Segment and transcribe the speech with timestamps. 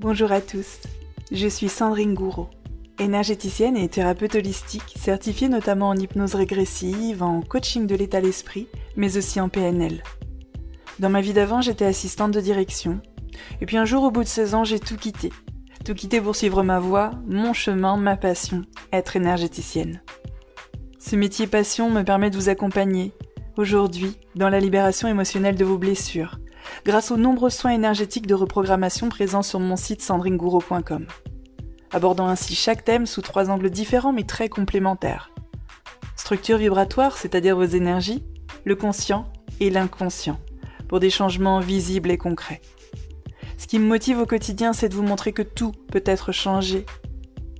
[0.00, 0.78] Bonjour à tous,
[1.32, 2.48] je suis Sandrine Gouraud,
[3.00, 9.16] énergéticienne et thérapeute holistique, certifiée notamment en hypnose régressive, en coaching de l'état d'esprit, mais
[9.16, 10.04] aussi en PNL.
[11.00, 13.00] Dans ma vie d'avant, j'étais assistante de direction,
[13.60, 15.32] et puis un jour au bout de 16 ans, j'ai tout quitté.
[15.84, 20.00] Tout quitté pour suivre ma voie, mon chemin, ma passion, être énergéticienne.
[21.00, 23.14] Ce métier passion me permet de vous accompagner,
[23.56, 26.38] aujourd'hui, dans la libération émotionnelle de vos blessures,
[26.84, 31.06] grâce aux nombreux soins énergétiques de reprogrammation présents sur mon site sandringouro.com,
[31.92, 35.30] abordant ainsi chaque thème sous trois angles différents mais très complémentaires.
[36.16, 38.24] Structure vibratoire, c'est-à-dire vos énergies,
[38.64, 39.26] le conscient
[39.60, 40.38] et l'inconscient,
[40.88, 42.60] pour des changements visibles et concrets.
[43.56, 46.86] Ce qui me motive au quotidien, c'est de vous montrer que tout peut être changé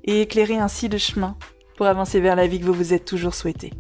[0.05, 1.37] et éclairer ainsi le chemin
[1.77, 3.73] pour avancer vers la vie que vous vous êtes toujours souhaité.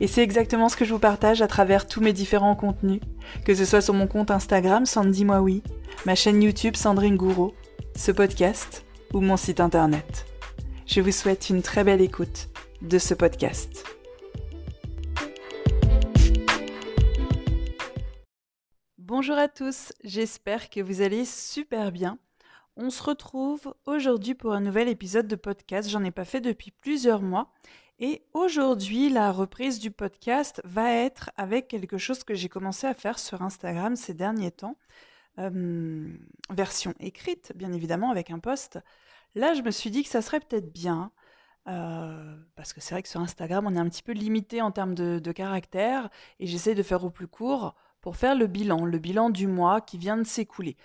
[0.00, 3.00] Et c'est exactement ce que je vous partage à travers tous mes différents contenus,
[3.44, 5.44] que ce soit sur mon compte Instagram Sandy Moi
[6.04, 7.54] ma chaîne YouTube Sandrine Gouraud,
[7.96, 10.26] ce podcast ou mon site internet.
[10.86, 12.48] Je vous souhaite une très belle écoute
[12.82, 13.84] de ce podcast.
[18.98, 22.18] Bonjour à tous, j'espère que vous allez super bien.
[22.76, 25.88] On se retrouve aujourd'hui pour un nouvel épisode de podcast.
[25.88, 27.52] J'en ai pas fait depuis plusieurs mois
[27.98, 32.94] et aujourd'hui, la reprise du podcast va être avec quelque chose que j'ai commencé à
[32.94, 34.76] faire sur Instagram ces derniers temps.
[36.50, 38.80] version écrite, bien évidemment, avec un post.
[39.34, 41.12] Là, je me suis dit que ça serait peut-être bien,
[41.68, 44.70] euh, parce que c'est vrai que sur Instagram, on est un petit peu limité en
[44.70, 48.84] termes de, de caractères, et j'essaie de faire au plus court pour faire le bilan,
[48.84, 50.76] le bilan du mois qui vient de s'écouler.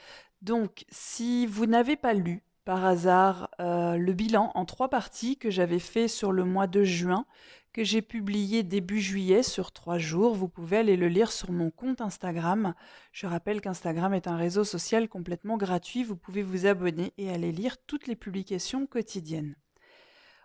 [0.42, 5.50] Donc, si vous n'avez pas lu par hasard euh, le bilan en trois parties que
[5.50, 7.26] j'avais fait sur le mois de juin,
[7.74, 10.36] que j'ai publié début juillet sur trois jours.
[10.36, 12.76] Vous pouvez aller le lire sur mon compte Instagram.
[13.12, 16.04] Je rappelle qu'Instagram est un réseau social complètement gratuit.
[16.04, 19.56] Vous pouvez vous abonner et aller lire toutes les publications quotidiennes.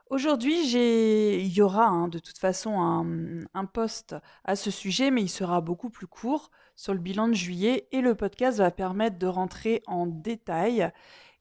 [0.08, 5.20] Aujourd'hui, il y aura hein, de toute façon un, un post à ce sujet, mais
[5.20, 9.18] il sera beaucoup plus court sur le bilan de juillet et le podcast va permettre
[9.18, 10.90] de rentrer en détail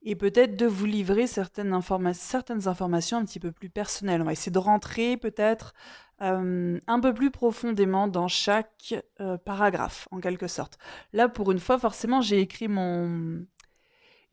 [0.03, 4.22] et peut-être de vous livrer certaines, informations un petit peu plus personnelles.
[4.22, 5.74] On va essayer de rentrer peut-être
[6.22, 10.78] euh, un peu plus profondément dans chaque euh, paragraphe, en quelque sorte.
[11.13, 13.46] Là, pour une fois, forcément, j'ai écrit mon,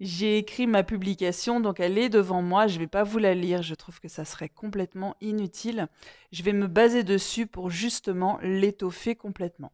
[0.01, 2.67] j'ai écrit ma publication, donc elle est devant moi.
[2.67, 5.89] Je ne vais pas vous la lire, je trouve que ça serait complètement inutile.
[6.33, 9.73] Je vais me baser dessus pour justement l'étoffer complètement.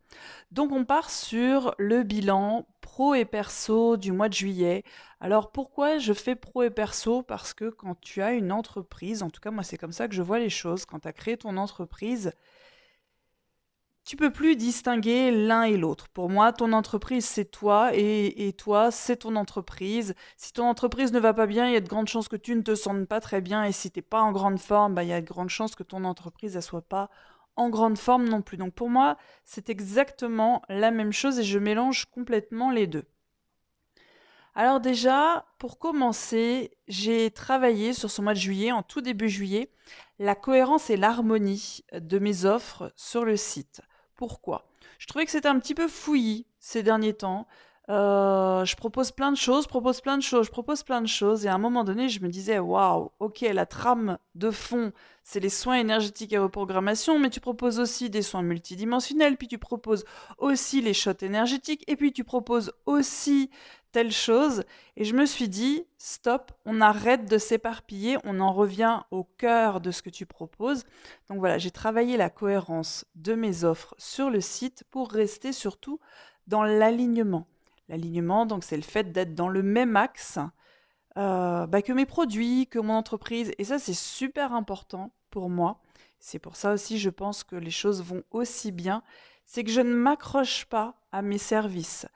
[0.50, 4.82] Donc on part sur le bilan pro et perso du mois de juillet.
[5.20, 7.22] Alors pourquoi je fais pro et perso?
[7.22, 10.14] Parce que quand tu as une entreprise, en tout cas moi c'est comme ça que
[10.14, 12.32] je vois les choses, quand tu as créé ton entreprise,
[14.06, 16.08] tu peux plus distinguer l'un et l'autre.
[16.08, 20.14] Pour moi, ton entreprise, c'est toi et, toi, c'est ton entreprise.
[20.36, 22.54] Si ton entreprise ne va pas bien, il y a de grandes chances que tu
[22.54, 23.64] ne te sentes pas très bien.
[23.64, 25.74] Et si tu n'es pas en grande forme, bah, il y a de grandes chances
[25.74, 27.10] que ton entreprise ne soit pas
[27.56, 28.56] en grande forme non plus.
[28.56, 33.04] Donc pour moi, c'est exactement la même chose et je mélange complètement les deux.
[34.54, 39.70] Alors déjà, pour commencer, j'ai travaillé sur ce mois de juillet, en tout début juillet,
[40.18, 43.82] la cohérence et l'harmonie de mes offres sur le site.
[44.14, 44.66] Pourquoi?
[44.98, 47.46] Je trouvais que c'était un petit peu fouillis ces derniers temps.
[47.88, 51.46] Euh, je propose plein de choses, propose plein de choses, je propose plein de choses.
[51.46, 54.92] Et à un moment donné, je me disais, waouh, ok, la trame de fond,
[55.22, 59.58] c'est les soins énergétiques et reprogrammation, mais tu proposes aussi des soins multidimensionnels, puis tu
[59.58, 60.04] proposes
[60.38, 63.50] aussi les shots énergétiques, et puis tu proposes aussi
[63.92, 64.64] telle chose.
[64.96, 69.80] Et je me suis dit, stop, on arrête de s'éparpiller, on en revient au cœur
[69.80, 70.84] de ce que tu proposes.
[71.28, 76.00] Donc voilà, j'ai travaillé la cohérence de mes offres sur le site pour rester surtout
[76.48, 77.46] dans l'alignement.
[77.88, 80.38] L'alignement, donc c'est le fait d'être dans le même axe
[81.16, 83.52] euh, bah, que mes produits, que mon entreprise.
[83.58, 85.80] Et ça, c'est super important pour moi.
[86.18, 89.02] C'est pour ça aussi, je pense que les choses vont aussi bien.
[89.44, 92.06] C'est que je ne m'accroche pas à mes services.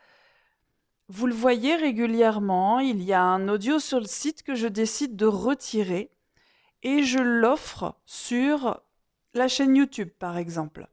[1.09, 5.17] Vous le voyez régulièrement, il y a un audio sur le site que je décide
[5.17, 6.11] de retirer
[6.83, 8.81] et je l'offre sur
[9.35, 10.89] la chaîne YouTube par exemple.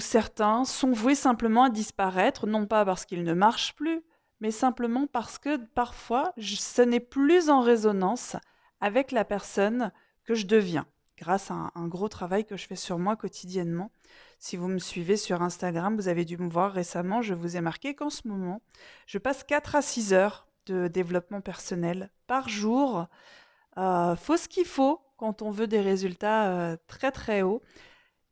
[0.00, 4.02] Certains sont voués simplement à disparaître, non pas parce qu'ils ne marchent plus,
[4.40, 8.36] mais simplement parce que parfois ce n'est plus en résonance
[8.80, 9.92] avec la personne
[10.24, 10.86] que je deviens,
[11.16, 13.90] grâce à un, gros travail que je fais sur moi quotidiennement.
[14.38, 17.60] Si vous me suivez sur Instagram, vous avez dû me voir récemment, je vous ai
[17.60, 18.60] marqué qu'en ce moment,
[19.06, 23.06] je passe 4 à 6 heures de développement personnel par jour.
[23.76, 27.62] Euh, faut ce qu'il faut quand on veut des résultats euh, très très hauts.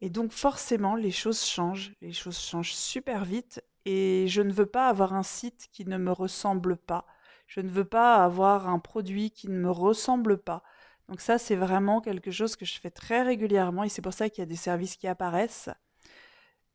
[0.03, 4.67] Et donc forcément, les choses changent, les choses changent super vite et je ne veux
[4.67, 7.07] pas avoir un site qui ne me ressemble pas.
[7.47, 10.65] Je ne veux pas avoir un produit qui ne me ressemble pas.
[11.09, 14.29] Donc ça, c'est vraiment quelque chose que je fais très régulièrement et c'est pour ça
[14.29, 15.71] qu'il y a des services qui apparaissent,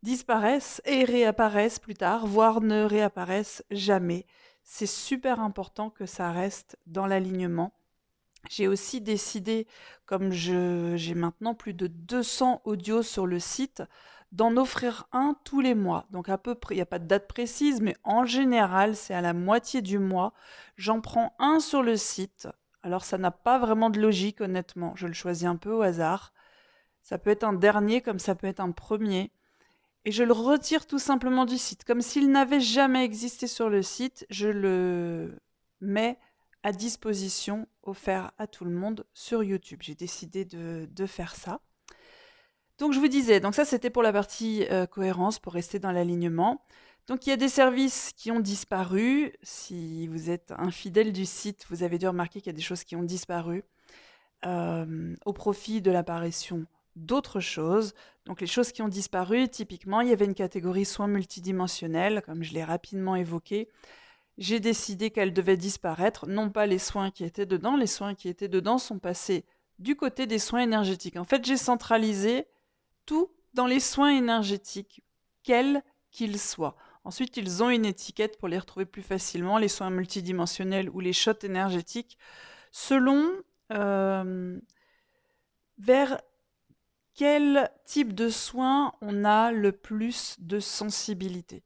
[0.04, 4.26] disparaissent et réapparaissent plus tard, voire ne réapparaissent jamais.
[4.64, 7.74] C'est super important que ça reste dans l'alignement.
[8.50, 9.68] J'ai aussi décidé,
[10.06, 13.84] comme j'ai maintenant plus de 200 audios sur le site,
[14.32, 16.06] d'en offrir un tous les mois.
[16.12, 19.14] Donc à peu près, il n'y a pas de date précise, mais en général, c'est
[19.14, 20.34] à la moitié du mois.
[20.76, 22.48] J'en prends un sur le site.
[22.84, 24.94] Alors ça n'a pas vraiment de logique, honnêtement.
[24.96, 26.34] Je le choisis un peu au hasard.
[27.02, 29.32] Ça peut être un dernier comme ça peut être un premier.
[30.06, 31.84] Et je le retire tout simplement du site.
[31.84, 35.38] Comme s'il n'avait jamais existé sur le site, je le
[35.82, 36.18] mets
[36.68, 39.80] à disposition, offert à tout le monde sur YouTube.
[39.82, 41.62] J'ai décidé de, faire ça.
[42.78, 45.94] Donc je vous disais, donc ça c'était pour la partie euh, cohérence, pour rester dans
[45.94, 46.66] l'alignement.
[47.08, 49.32] Donc il y a des services qui ont disparu.
[49.44, 52.62] Si vous êtes un fidèle du site, vous avez dû remarquer qu'il y a des
[52.62, 53.64] choses qui ont disparu
[54.46, 56.66] euh, au profit de l'apparition
[56.98, 57.94] d'autres choses.
[58.26, 62.44] Donc les choses qui ont disparu, typiquement, il y avait une catégorie soins multidimensionnels, comme
[62.44, 63.70] je l'ai rapidement évoqué.
[64.38, 68.30] J'ai décidé qu'elle devait disparaître, non pas les soins qui étaient dedans, les soins qui
[68.30, 69.46] étaient dedans sont passés
[69.80, 71.18] du côté des soins énergétiques.
[71.18, 72.48] En fait, j'ai centralisé
[73.06, 75.04] tout dans les soins énergétiques,
[75.44, 75.82] quels
[76.12, 76.76] qu'ils soient.
[77.04, 81.14] Ensuite, ils ont une étiquette pour les retrouver plus facilement, les soins multidimensionnels ou les
[81.14, 82.18] shots énergétiques,
[82.72, 83.32] selon
[83.72, 84.60] euh,
[85.80, 86.22] vers
[87.14, 91.64] quel type de soins on a le plus de sensibilité.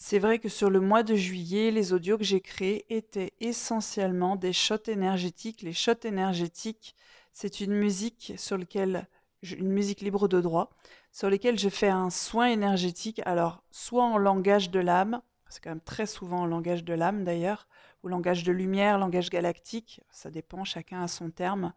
[0.00, 4.36] C'est vrai que sur le mois de juillet, les audios que j'ai créés étaient essentiellement
[4.36, 5.60] des shots énergétiques.
[5.62, 6.94] Les shots énergétiques,
[7.32, 9.08] c'est une musique sur laquelle
[9.42, 10.70] une musique libre de droit,
[11.10, 15.70] sur lesquelles je fais un soin énergétique, alors soit en langage de l'âme, c'est quand
[15.70, 17.66] même très souvent en langage de l'âme d'ailleurs,
[18.04, 21.72] ou langage de lumière, langage galactique, ça dépend, chacun a son terme.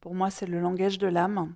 [0.00, 1.54] Pour moi, c'est le langage de l'âme.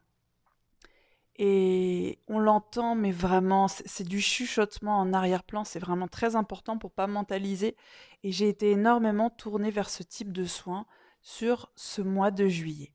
[1.38, 6.92] Et on l'entend, mais vraiment, c'est du chuchotement en arrière-plan, c'est vraiment très important pour
[6.92, 7.76] pas mentaliser.
[8.22, 10.86] Et j'ai été énormément tournée vers ce type de soins
[11.20, 12.92] sur ce mois de juillet.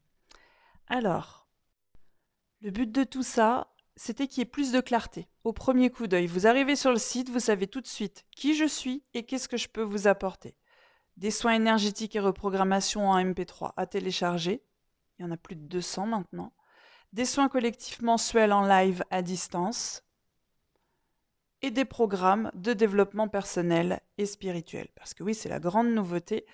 [0.88, 1.48] Alors,
[2.62, 5.28] le but de tout ça, c'était qu'il y ait plus de clarté.
[5.44, 8.56] Au premier coup d'œil, vous arrivez sur le site, vous savez tout de suite qui
[8.56, 10.56] je suis et qu'est-ce que je peux vous apporter.
[11.18, 14.64] Des soins énergétiques et reprogrammation en MP3 à télécharger.
[15.20, 16.54] Il y en a plus de 200 maintenant.
[17.14, 20.04] Des soins collectifs mensuels en live à distance.
[21.62, 24.88] Et des programmes de développement personnel et spirituel.
[24.96, 26.46] Parce que oui, c'est la grande nouveauté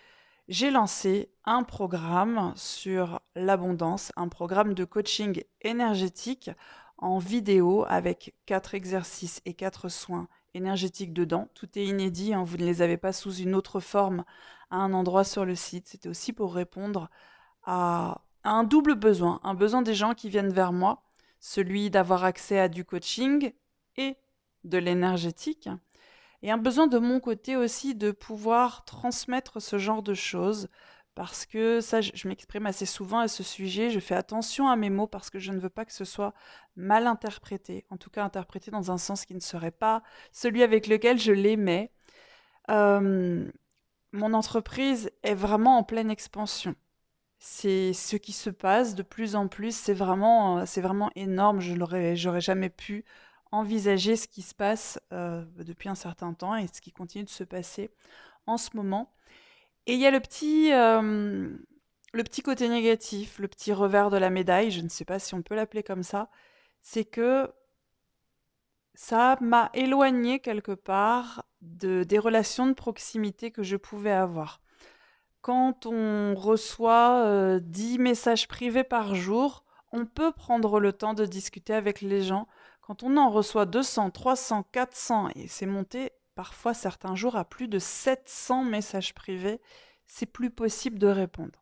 [0.48, 6.50] j'ai lancé un programme sur l'abondance, un programme de coaching énergétique
[6.98, 11.50] en vidéo avec quatre exercices et quatre soins énergétiques dedans.
[11.54, 14.24] Tout est inédit, hein, vous ne les avez pas sous une autre forme
[14.72, 15.90] à un endroit sur le site.
[15.90, 17.10] C'était aussi pour répondre
[17.64, 21.04] à, un double besoin, un besoin des gens qui viennent vers moi,
[21.40, 23.54] celui d'avoir accès à du coaching
[23.98, 24.18] et
[24.64, 25.70] de l'énergétique,
[26.42, 30.70] et un besoin de mon côté aussi de pouvoir transmettre ce genre de choses
[31.18, 34.92] parce que ça, je, m'exprime assez souvent à ce sujet, je fais attention à mes
[34.92, 36.36] mots parce que je ne veux pas que ce soit
[36.76, 40.86] mal interprété, en tout cas interprété dans un sens qui ne serait pas celui avec
[40.86, 41.92] lequel je l'aimais.
[42.70, 43.50] Euh,
[44.12, 46.76] mon entreprise est vraiment en pleine expansion.
[47.40, 51.60] C'est ce qui se passe de plus en plus, c'est vraiment, c'est vraiment énorme.
[51.62, 53.06] Je n'aurais j'aurais jamais pu
[53.52, 57.30] envisager ce qui se passe euh, depuis un certain temps et ce qui continue de
[57.30, 57.92] se passer
[58.48, 59.14] en ce moment.
[59.88, 61.50] Et il y a le petit, euh,
[62.14, 65.34] le petit côté négatif, le petit revers de la médaille, je ne sais pas si
[65.36, 66.30] on peut l'appeler comme ça,
[66.82, 67.50] c'est que
[68.96, 74.62] ça m'a éloigné quelque part de, des relations de proximité que je pouvais avoir.
[75.42, 81.26] Quand on reçoit 10 euh, messages privés par jour, on peut prendre le temps de
[81.26, 82.48] discuter avec les gens.
[82.82, 87.68] Quand on en reçoit 200, 300, 400 et c'est monté parfois certains jours à plus
[87.68, 89.62] de 700 messages privés,
[90.06, 91.60] c'est plus possible de répondre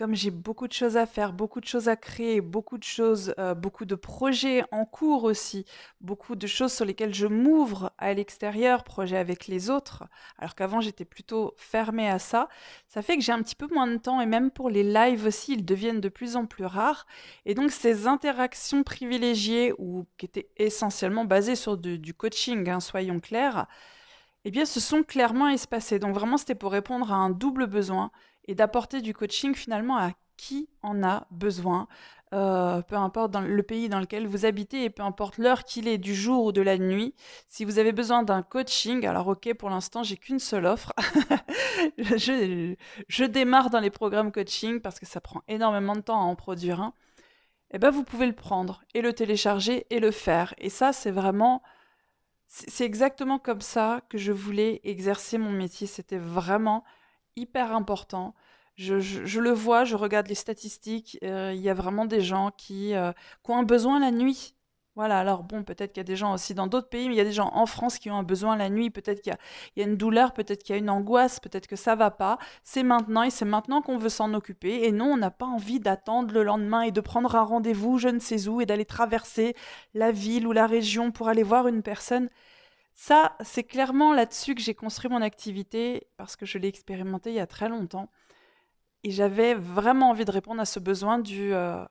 [0.00, 3.34] comme j'ai beaucoup de choses à faire, beaucoup de choses à créer, beaucoup de choses,
[3.38, 5.66] euh, beaucoup de projets en cours aussi,
[6.00, 10.04] beaucoup de choses sur lesquelles je m'ouvre à l'extérieur, projets avec les autres,
[10.38, 12.48] alors qu'avant j'étais plutôt fermée à ça,
[12.88, 15.26] ça fait que j'ai un petit peu moins de temps et même pour les lives
[15.26, 17.06] aussi, ils deviennent de plus en plus rares.
[17.44, 23.20] Et donc ces interactions privilégiées ou qui étaient essentiellement basées sur du coaching, hein, soyons
[23.20, 23.66] clairs,
[24.44, 25.98] eh bien, se sont clairement espacées.
[25.98, 28.10] Donc vraiment, c'était pour répondre à un double besoin
[28.46, 31.86] et d'apporter du coaching finalement à qui en a besoin.
[32.32, 35.88] euh, peu importe dans le pays dans lequel vous habitez et peu importe l'heure qu'il
[35.88, 37.14] est du jour ou de la nuit.
[37.48, 40.92] Si vous avez besoin d'un coaching, alors ok, pour l'instant, j'ai qu'une seule offre.
[41.98, 42.74] je,
[43.08, 46.36] je, démarre dans les programmes coaching parce que ça prend énormément de temps à en
[46.36, 46.94] produire un.
[47.72, 50.54] Eh ben, vous pouvez le prendre et le télécharger et le faire.
[50.58, 51.62] Et ça, c'est vraiment,
[52.46, 55.86] c'est exactement comme ça que je voulais exercer mon métier.
[55.86, 56.84] C'était vraiment
[57.36, 58.34] hyper important
[58.80, 62.94] je, le vois, je regarde les statistiques, euh, il y a vraiment des gens qui,
[62.94, 63.12] euh,
[63.44, 64.54] qui, ont un besoin la nuit.
[64.96, 67.18] Voilà, alors bon, peut-être qu'il y a des gens aussi dans d'autres pays, mais il
[67.18, 69.34] y a des gens en France qui ont un besoin la nuit, peut-être qu'il
[69.76, 72.38] y, a une douleur, peut-être qu'il y a une angoisse, peut-être que ça va pas.
[72.64, 74.84] C'est maintenant et c'est maintenant qu'on veut s'en occuper.
[74.84, 78.08] Et non, on n'a pas envie d'attendre le lendemain et de prendre un rendez-vous je
[78.08, 79.54] ne sais où et d'aller traverser
[79.94, 82.28] la ville ou la région pour aller voir une personne.
[83.02, 87.36] Ça, c'est clairement là-dessus que j'ai construit mon activité parce que je l'ai expérimenté il
[87.36, 88.10] y a très longtemps.
[89.04, 91.82] Et j'avais vraiment envie de répondre à ce besoin du euh,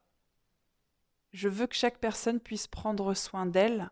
[1.31, 3.89] je veux que chaque personne puisse prendre soin d'elle,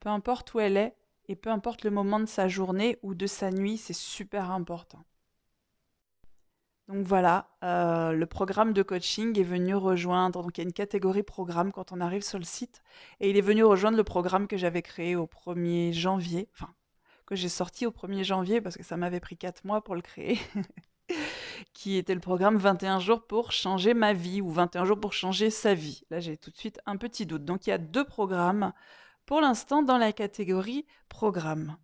[0.00, 0.94] peu importe où elle est
[1.28, 5.06] et peu importe le moment de sa journée ou de sa nuit, c'est super important.
[6.88, 10.72] Donc voilà, euh, le programme de coaching est venu rejoindre, donc il y a une
[10.72, 12.82] catégorie programme quand on arrive sur le site,
[13.20, 16.74] et il est venu rejoindre le programme que j'avais créé au 1er janvier, enfin,
[17.24, 20.02] que j'ai sorti au 1er janvier parce que ça m'avait pris 4 mois pour le
[20.02, 20.38] créer.
[21.74, 25.50] qui était le programme 21 jours pour changer ma vie ou 21 jours pour changer
[25.50, 26.02] sa vie.
[26.10, 27.44] Là, j'ai tout de suite un petit doute.
[27.44, 28.72] Donc, il y a deux programmes
[29.26, 31.76] pour l'instant dans la catégorie programme.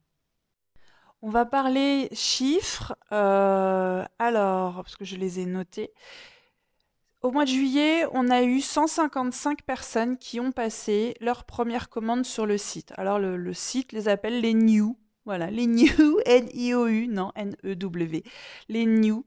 [1.22, 2.96] On va parler chiffres.
[3.12, 5.92] Euh, alors, parce que je les ai notés.
[7.22, 12.24] Au mois de juillet, on a eu 155 personnes qui ont passé leur première commande
[12.24, 12.92] sur le site.
[12.96, 14.96] Alors, le, le site les appelle les new
[15.28, 18.22] voilà, les new, N-I-O-U, non, N-E-W.
[18.70, 19.26] Les new,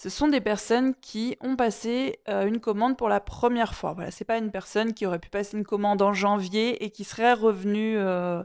[0.00, 3.92] ce sont des personnes qui ont passé euh, une commande pour la première fois.
[3.92, 7.04] Voilà, c'est pas une personne qui aurait pu passer une commande en janvier et qui
[7.04, 8.42] serait revenue euh,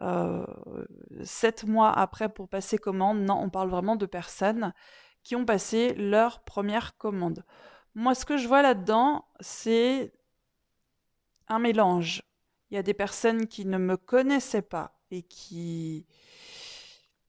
[0.00, 0.46] euh,
[1.24, 3.18] sept mois après pour passer commande.
[3.18, 4.72] Non, on parle vraiment de personnes
[5.24, 7.44] qui ont passé leur première commande.
[7.96, 10.12] Moi, ce que je vois là-dedans, c'est
[11.48, 12.22] un mélange.
[12.70, 16.06] Il y a des personnes qui ne me connaissaient pas et qui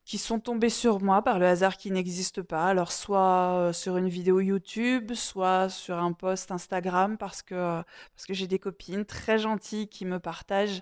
[0.05, 2.65] qui sont tombés sur moi par le hasard qui n'existe pas.
[2.65, 7.83] Alors soit euh, sur une vidéo YouTube, soit sur un post Instagram parce que,
[8.29, 10.81] j'ai des copines très gentilles qui me partagent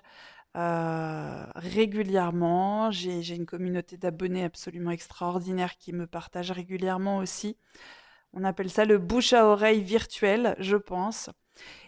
[0.56, 2.90] euh, régulièrement.
[2.90, 7.56] J'ai une communauté d'abonnés absolument extraordinaire qui me partagent régulièrement aussi.
[8.34, 11.30] On appelle ça le bouche à oreille virtuel, je pense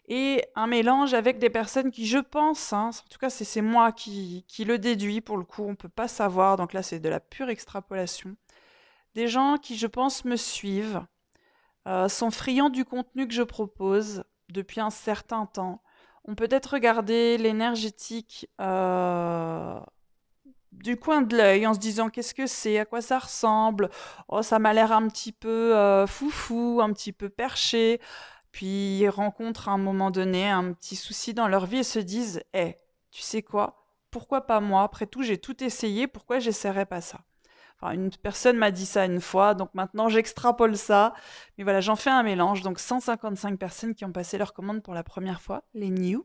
[0.09, 3.93] et un mélange avec des personnes qui, je pense, hein, en tout cas c'est moi
[3.93, 7.01] qui, qui, le déduis pour le coup, on ne peut pas savoir, donc là c'est
[7.01, 8.37] de la pure extrapolation,
[9.15, 11.03] des gens qui, je pense, me suivent,
[11.87, 15.83] euh, sont friands du contenu que je propose depuis un certain temps,
[16.27, 19.79] ont peut-être regardé l'énergétique euh,
[20.73, 23.91] du coin de l'œil en se disant qu'est-ce que c'est, à quoi ça ressemble,
[24.29, 28.01] oh ça m'a l'air un petit peu euh, foufou, un petit peu perché,
[28.55, 31.99] puis ils rencontrent à un moment donné un petit souci dans leur vie et se
[31.99, 32.77] disent Eh,
[33.11, 33.89] tu sais quoi?
[34.13, 34.85] Pourquoi pas moi?
[34.85, 37.19] Après tout, j'ai tout essayé, pourquoi j'essaierais pas ça?
[37.77, 41.15] Enfin, une personne m'a dit ça une fois, donc maintenant j'extrapole ça.
[41.59, 42.63] Mais voilà, j'en fais un mélange.
[42.63, 46.25] Donc 155 personnes qui ont passé leur commande pour la première fois, les new.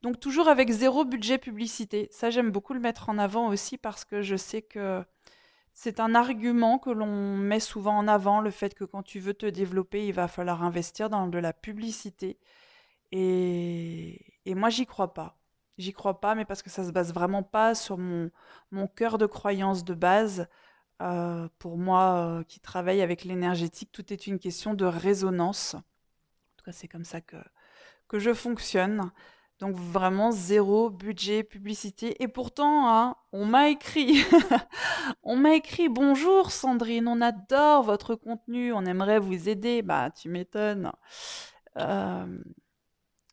[0.00, 2.08] Donc toujours avec zéro budget publicité.
[2.10, 5.04] Ça, j'aime beaucoup le mettre en avant aussi parce que je sais que
[5.74, 9.34] c'est un argument que l'on met souvent en avant, le fait que quand tu veux
[9.34, 12.38] te développer, il va falloir investir dans de la publicité.
[13.12, 15.36] Et, moi, j'y crois pas.
[15.78, 18.30] J'y crois pas, mais parce que ça se base vraiment pas sur mon,
[18.70, 20.48] mon cœur de croyance de base.
[21.02, 25.74] Euh, pour moi, euh, qui travaille avec l'énergétique, tout est une question de résonance.
[25.74, 27.36] En tout cas, c'est comme ça que,
[28.08, 29.10] que je fonctionne.
[29.60, 32.22] Donc vraiment zéro budget publicité.
[32.22, 34.24] Et pourtant, hein, on m'a écrit,
[35.22, 39.82] on m'a écrit bonjour Sandrine, on adore votre contenu, on aimerait vous aider.
[39.82, 40.92] Bah tu m'étonnes.
[41.78, 42.26] Euh,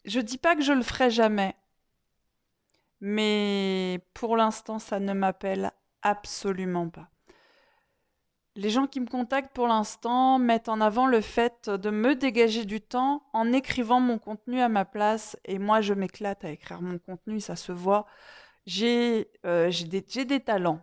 [0.06, 1.56] je dis pas que je le ferai jamais,
[3.02, 7.10] mais pour l'instant, ça ne m'appelle absolument pas.
[8.58, 12.66] Les gens qui me contactent pour l'instant mettent en avant le fait de me dégager
[12.66, 15.38] du temps en écrivant mon contenu à ma place.
[15.46, 18.06] Et moi, je m'éclate à écrire mon contenu, ça se voit.
[18.66, 20.82] J'ai euh, des, talents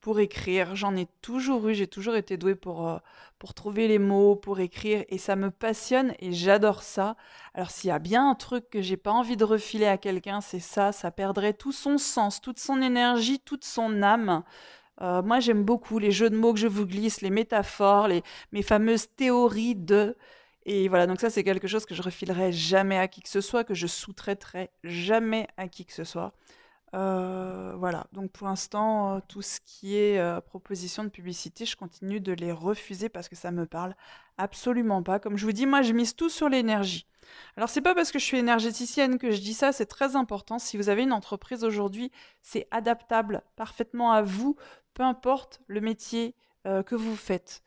[0.00, 0.74] pour écrire.
[0.76, 2.96] J'en ai toujours eu, j'ai toujours été douée pour, euh,
[3.38, 5.04] pour trouver les mots, pour écrire.
[5.10, 7.16] Et ça me passionne et j'adore ça.
[7.52, 10.40] Alors s'il y a bien un truc que j'ai pas envie de refiler à quelqu'un,
[10.40, 10.90] c'est ça.
[10.90, 14.42] Ça perdrait tout son sens, toute son énergie, toute son âme
[15.02, 18.22] euh, moi, j'aime beaucoup les jeux de mots que je vous glisse, les métaphores, les,
[18.52, 20.16] mes fameuses théories de.
[20.66, 23.40] Et voilà, donc ça c'est quelque chose que je refilerai jamais à qui que ce
[23.40, 26.34] soit, que je sous-traiterai jamais à qui que ce soit.
[26.92, 32.20] Euh, voilà, donc pour l'instant, euh, tout ce qui est proposition de publicité, je continue
[32.20, 33.96] de les refuser parce que ça me parle
[34.36, 35.18] absolument pas.
[35.18, 37.06] Comme je vous dis, moi je mise tout sur l'énergie.
[37.56, 40.58] Alors c'est pas parce que je suis énergéticienne que je dis ça, c'est très important.
[40.58, 42.10] Si vous avez une entreprise aujourd'hui,
[42.42, 44.56] c'est adaptable parfaitement à vous,
[44.94, 47.62] peu importe le métier que vous faites.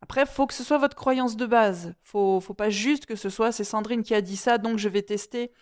[0.00, 1.94] Après, faut que ce soit votre croyance de base.
[2.02, 4.88] Faut, faut pas juste que ce soit c'est Sandrine qui a dit ça, donc je
[4.88, 5.52] vais tester.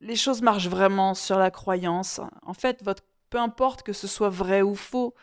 [0.00, 2.20] Les choses marchent vraiment sur la croyance.
[2.42, 5.14] En fait, votre, peu importe que ce soit vrai ou faux,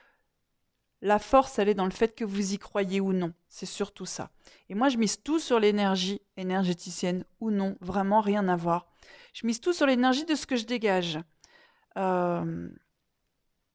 [1.02, 3.34] la force, elle est dans le fait que vous y croyez ou non.
[3.48, 4.32] C'est surtout ça.
[4.68, 8.88] Et moi, je mise tout sur l'énergie, énergéticienne ou non, vraiment rien à voir.
[9.34, 11.20] Je mise tout sur l'énergie de ce que je dégage.
[11.98, 12.70] Euh,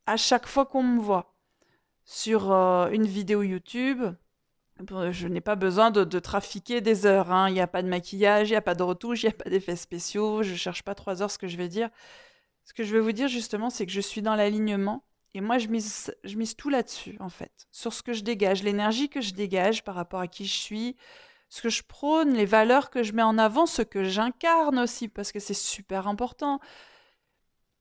[0.07, 1.35] à chaque fois qu'on me voit
[2.05, 4.03] sur euh, une vidéo YouTube.
[4.79, 7.31] Je n'ai pas besoin de, trafiquer des heures.
[7.31, 7.49] Hein.
[7.49, 9.37] Il n'y a pas de maquillage, il n'y a pas de retouche, il n'y a
[9.37, 10.43] pas d'effets spéciaux.
[10.43, 11.91] Je ne cherche pas trois heures ce que je vais dire.
[12.65, 15.05] Ce que je vais vous dire justement, c'est que je suis dans l'alignement.
[15.35, 17.67] Et moi, je mise, je mise tout là-dessus, en fait.
[17.73, 20.97] Sur ce que je dégage, l'énergie que je dégage par rapport à qui je suis,
[21.49, 25.09] ce que je prône, les valeurs que je mets en avant, ce que j'incarne aussi,
[25.09, 26.61] parce que c'est super important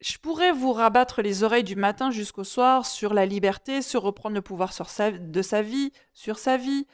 [0.04, 4.36] je pourrais vous rabattre les oreilles du matin jusqu'au soir sur la liberté, sur reprendre
[4.36, 6.88] le pouvoir de sa vie, sur sa vie,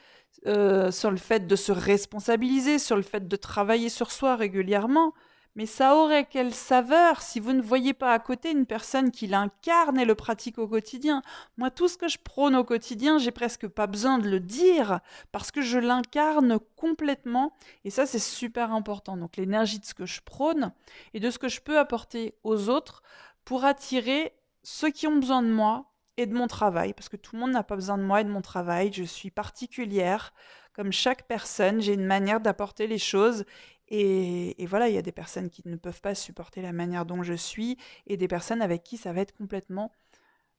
[0.46, 5.12] euh, sur le fait de se responsabiliser, sur le fait de travailler sur soi régulièrement.
[5.56, 9.26] Mais ça aurait quelle saveur si vous ne voyez pas à côté une personne qui
[9.26, 11.22] l'incarne et le pratique au quotidien.
[11.56, 15.00] Moi, tout ce que je prône au quotidien, j'ai presque pas besoin de le dire
[15.32, 17.52] parce que je l'incarne complètement
[17.84, 19.16] et ça, c'est super important.
[19.16, 20.72] Donc, l'énergie de ce que je prône
[21.14, 23.02] et de ce que je peux apporter aux autres
[23.44, 27.34] pour attirer ceux qui ont besoin de moi et de mon travail parce que tout
[27.34, 28.92] le monde n'a pas besoin de moi et de mon travail.
[28.92, 30.32] Je suis particulière.
[30.74, 33.44] Comme chaque personne, j'ai une manière d'apporter les choses
[33.90, 37.22] et, voilà, il y a des personnes qui ne peuvent pas supporter la manière dont
[37.24, 39.90] je suis et des personnes avec qui ça va être complètement,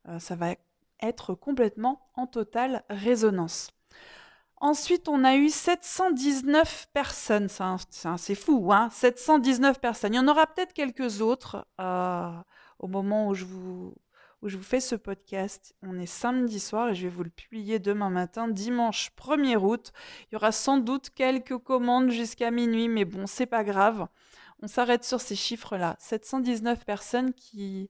[0.09, 0.55] euh, ça va
[1.01, 3.71] être complètement en totale résonance.
[4.57, 7.47] Ensuite, on a eu 719 personnes.
[8.17, 10.13] C'est fou, hein 719 personnes.
[10.13, 12.31] Il y en aura peut-être quelques autres euh,
[12.79, 13.95] au moment où je vous
[14.41, 15.75] où je vous fais ce podcast.
[15.83, 19.91] On est samedi soir et je vais vous le publier demain matin, dimanche 1er août.
[20.23, 24.07] Il y aura sans doute quelques commandes jusqu'à minuit, mais bon, c'est pas grave.
[24.61, 25.95] On s'arrête sur ces chiffres-là.
[25.99, 27.89] 719 personnes qui,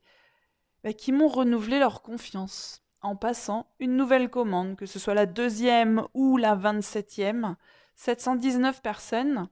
[0.83, 5.25] bah, qui m'ont renouvelé leur confiance en passant une nouvelle commande, que ce soit la
[5.25, 7.55] deuxième ou la 27e.
[7.95, 9.47] 719 personnes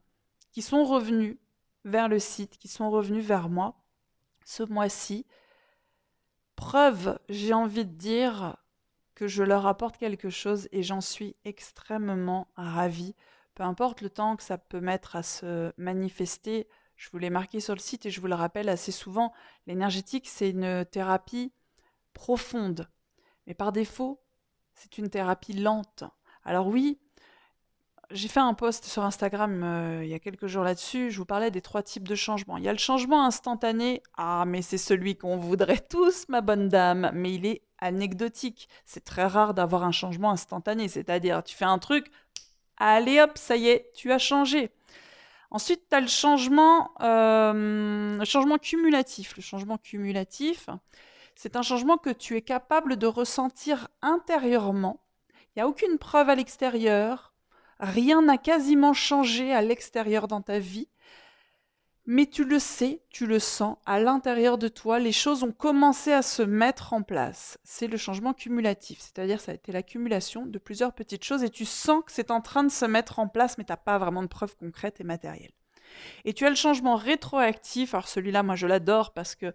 [0.52, 1.40] qui sont revenues
[1.86, 3.76] vers le site, qui sont revenues vers moi
[4.44, 5.26] ce mois-ci
[6.60, 8.58] preuve, j'ai envie de dire,
[9.16, 13.16] que je leur apporte quelque chose et j'en suis extrêmement ravie.
[13.56, 16.68] Peu importe le temps que ça peut mettre à se manifester,
[16.98, 19.34] je vous l'ai marqué sur le site et je vous le rappelle assez souvent,
[19.68, 21.54] l'énergétique, c'est une thérapie
[22.14, 22.90] profonde.
[23.48, 24.22] Mais par défaut,
[24.74, 26.04] c'est une thérapie lente.
[26.44, 27.00] Alors oui,
[28.12, 31.12] j'ai fait un post sur Instagram euh, il y a quelques jours là-dessus.
[31.12, 32.58] Je vous parlais des trois types de changements.
[32.58, 34.02] Il y a le changement instantané.
[34.18, 37.12] Ah, mais c'est celui qu'on voudrait tous, ma bonne dame.
[37.14, 38.68] Mais il est anecdotique.
[38.86, 40.88] C'est très rare d'avoir un changement instantané.
[40.88, 42.08] C'est-à-dire, tu fais un truc,
[42.78, 44.72] allez hop, ça y est, tu as changé.
[45.52, 49.36] Ensuite, tu as le changement, euh, le changement cumulatif.
[49.36, 50.70] Le changement cumulatif,
[51.36, 55.00] c'est un changement que tu es capable de ressentir intérieurement.
[55.56, 57.29] Il n'y a aucune preuve à l'extérieur
[57.80, 60.90] Rien n'a quasiment changé à l'extérieur dans ta vie,
[62.06, 66.12] mais tu le sais, tu le sens, à l'intérieur de toi, les choses ont commencé
[66.12, 67.60] à se mettre en place.
[67.64, 71.66] C'est le changement cumulatif, c'est-à-dire ça a été l'accumulation de plusieurs petites choses et tu
[71.66, 74.24] sens que c'est en train de se mettre en place, mais tu n'as pas vraiment
[74.24, 75.54] de preuves concrètes et matérielles.
[76.26, 79.54] Et tu as le changement rétroactif, alors celui-là, moi je l'adore parce que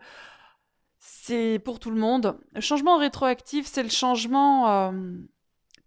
[0.98, 2.38] c'est pour tout le monde.
[2.54, 4.92] Le changement rétroactif, c'est le changement euh,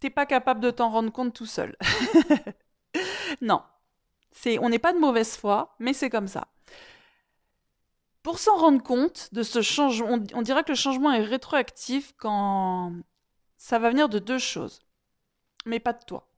[0.00, 1.76] t'es pas capable de t'en rendre compte tout seul.
[3.40, 3.62] non.
[4.32, 6.48] C'est, on n'est pas de mauvaise foi, mais c'est comme ça.
[8.22, 12.12] Pour s'en rendre compte de ce changement, on, on dira que le changement est rétroactif
[12.16, 12.92] quand
[13.56, 14.80] ça va venir de deux choses,
[15.64, 16.28] mais pas de toi.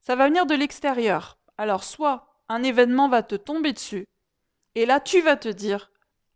[0.00, 1.38] Ça va venir de l'extérieur.
[1.56, 4.06] Alors, soit un événement va te tomber dessus,
[4.74, 5.90] et là, tu vas te dire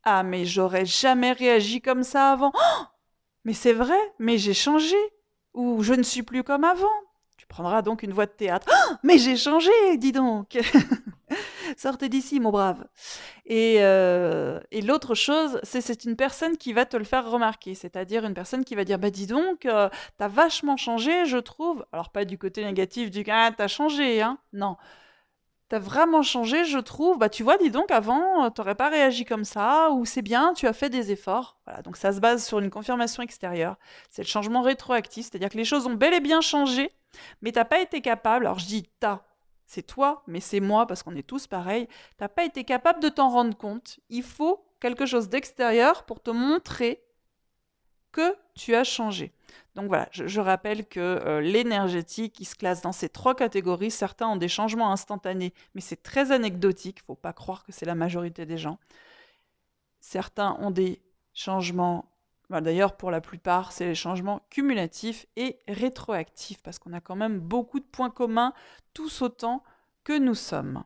[0.05, 2.53] Ah, mais j'aurais jamais réagi comme ça avant.
[2.55, 2.85] Oh
[3.45, 4.97] mais c'est vrai, mais j'ai changé
[5.57, 6.87] ou je ne suis plus comme avant.
[7.37, 8.69] Tu prendras donc une voix de théâtre.
[8.71, 10.57] Oh, mais j'ai changé, dis donc
[11.77, 12.87] Sortez d'ici, mon brave.
[13.47, 17.75] Et, euh, et l'autre chose, c'est c'est une personne qui va te le faire remarquer.
[17.75, 19.89] C'est-à-dire une personne qui va dire Bah, dis donc, euh,
[20.19, 21.85] t'as vachement changé, je trouve.
[21.93, 24.39] Alors, pas du côté négatif du Ah, t'as changé, hein.
[24.53, 24.77] Non.
[25.69, 27.19] T'as vraiment changé, je trouve.
[27.19, 30.53] Bah, tu vois, dis donc, avant, euh, t'aurais pas réagi comme ça, ou c'est bien,
[30.55, 31.59] tu as fait des efforts.
[31.67, 33.77] Voilà, donc ça se base sur une confirmation extérieure.
[34.09, 36.93] C'est le changement rétroactif, c'est-à-dire que les choses ont bel et bien changé,
[37.43, 38.47] mais t'as pas été capable.
[38.47, 39.23] Alors je dis t'as,
[39.67, 41.89] c'est toi, mais c'est moi, parce qu'on est tous pareils.
[42.17, 43.99] T'as pas été capable de t'en rendre compte.
[44.09, 47.03] Il faut quelque chose d'extérieur pour te montrer
[48.13, 49.33] que tu as changé.
[49.77, 53.91] Donc voilà, je, rappelle que euh, l'énergétique, il se classe dans ces trois catégories.
[53.91, 56.99] Certains ont des changements instantanés, mais c'est très anecdotique.
[57.01, 58.79] Il ne faut pas croire que c'est la majorité des gens.
[60.01, 61.03] Certains ont des
[61.35, 62.11] changements,
[62.49, 67.17] bah, d'ailleurs pour la plupart, c'est les changements cumulatifs et rétroactifs, parce qu'on a quand
[67.17, 68.55] même beaucoup de points communs,
[68.95, 69.63] tous autant
[70.05, 70.85] que nous sommes.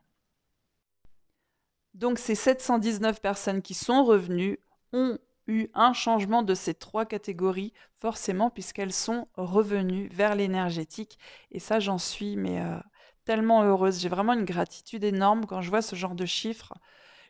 [1.93, 4.59] Donc ces 719 personnes qui sont revenues
[4.91, 11.17] ont eu un changement de ces trois catégories, forcément, puisqu'elles sont revenues vers l'énergétique.
[11.51, 12.77] Et ça, j'en suis mais euh,
[13.25, 13.99] tellement heureuse.
[13.99, 16.73] J'ai vraiment une gratitude énorme quand je vois ce genre de chiffres.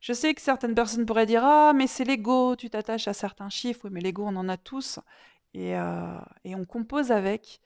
[0.02, 3.50] Je sais que certaines personnes pourraient dire Ah, mais c'est l'ego, tu t'attaches à certains
[3.50, 3.82] chiffres.
[3.86, 5.00] Oui, mais l'ego, on en a tous.
[5.54, 7.62] Et, euh, et on compose avec.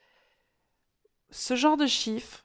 [1.30, 2.44] Ce genre de chiffres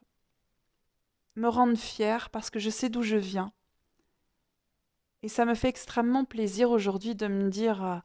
[1.36, 3.54] me rendent fière parce que je sais d'où je viens
[5.24, 7.98] et ça me fait extrêmement plaisir aujourd'hui de me dire, euh,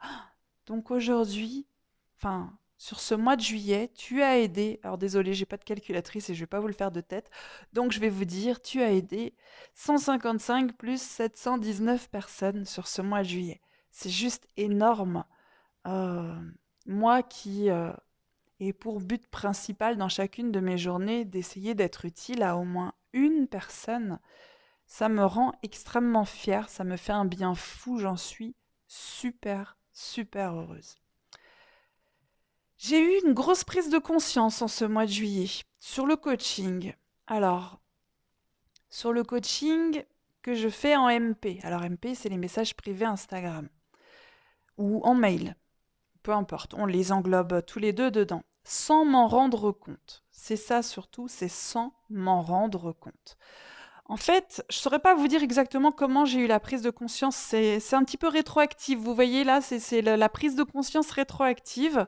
[0.67, 1.67] donc aujourd'hui,
[2.19, 6.29] enfin, sur ce mois de juillet, tu as aidé, alors désolé, j'ai pas de calculatrice
[6.29, 7.31] et je vais pas vous le faire de tête,
[7.73, 9.35] donc je vais vous dire, tu as aidé
[9.75, 13.61] 155 plus 719 personnes sur ce mois de juillet.
[13.91, 15.25] C'est juste énorme.
[15.87, 16.35] Euh,
[16.85, 17.93] moi qui euh,
[18.61, 22.93] ai pour but principal dans chacune de mes journées d'essayer d'être utile à au moins
[23.13, 24.19] une personne,
[24.87, 28.55] ça me rend extrêmement fière, ça me fait un bien fou, j'en suis
[28.87, 30.97] super, super heureuse.
[32.79, 35.49] J'ai eu une grosse prise de conscience en ce mois de juillet
[35.81, 36.95] sur le coaching.
[37.27, 37.81] Alors,
[38.91, 40.05] sur le coaching
[40.43, 41.59] que je fais en MP.
[41.63, 43.69] Alors MP, c'est les messages privés Instagram
[44.79, 45.57] ou en mail.
[46.23, 50.25] Peu importe, on les englobe tous les deux dedans, sans m'en rendre compte.
[50.31, 53.39] C'est ça surtout, c'est sans m'en rendre compte.
[54.09, 56.91] En fait, je ne saurais pas vous dire exactement comment j'ai eu la prise de
[56.91, 57.35] conscience.
[57.37, 58.99] C'est un petit peu rétroactif.
[58.99, 62.07] Vous voyez là, c'est la, prise de conscience rétroactive.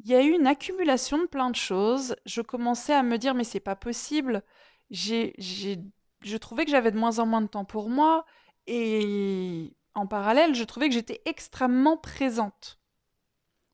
[0.00, 2.16] Il y a eu une accumulation de plein de choses.
[2.26, 4.42] Je commençais à me dire, mais c'est pas possible.
[4.90, 8.26] je trouvais que j'avais de moins en moins de temps pour moi.
[8.66, 12.80] Et en parallèle, je trouvais que j'étais extrêmement présente.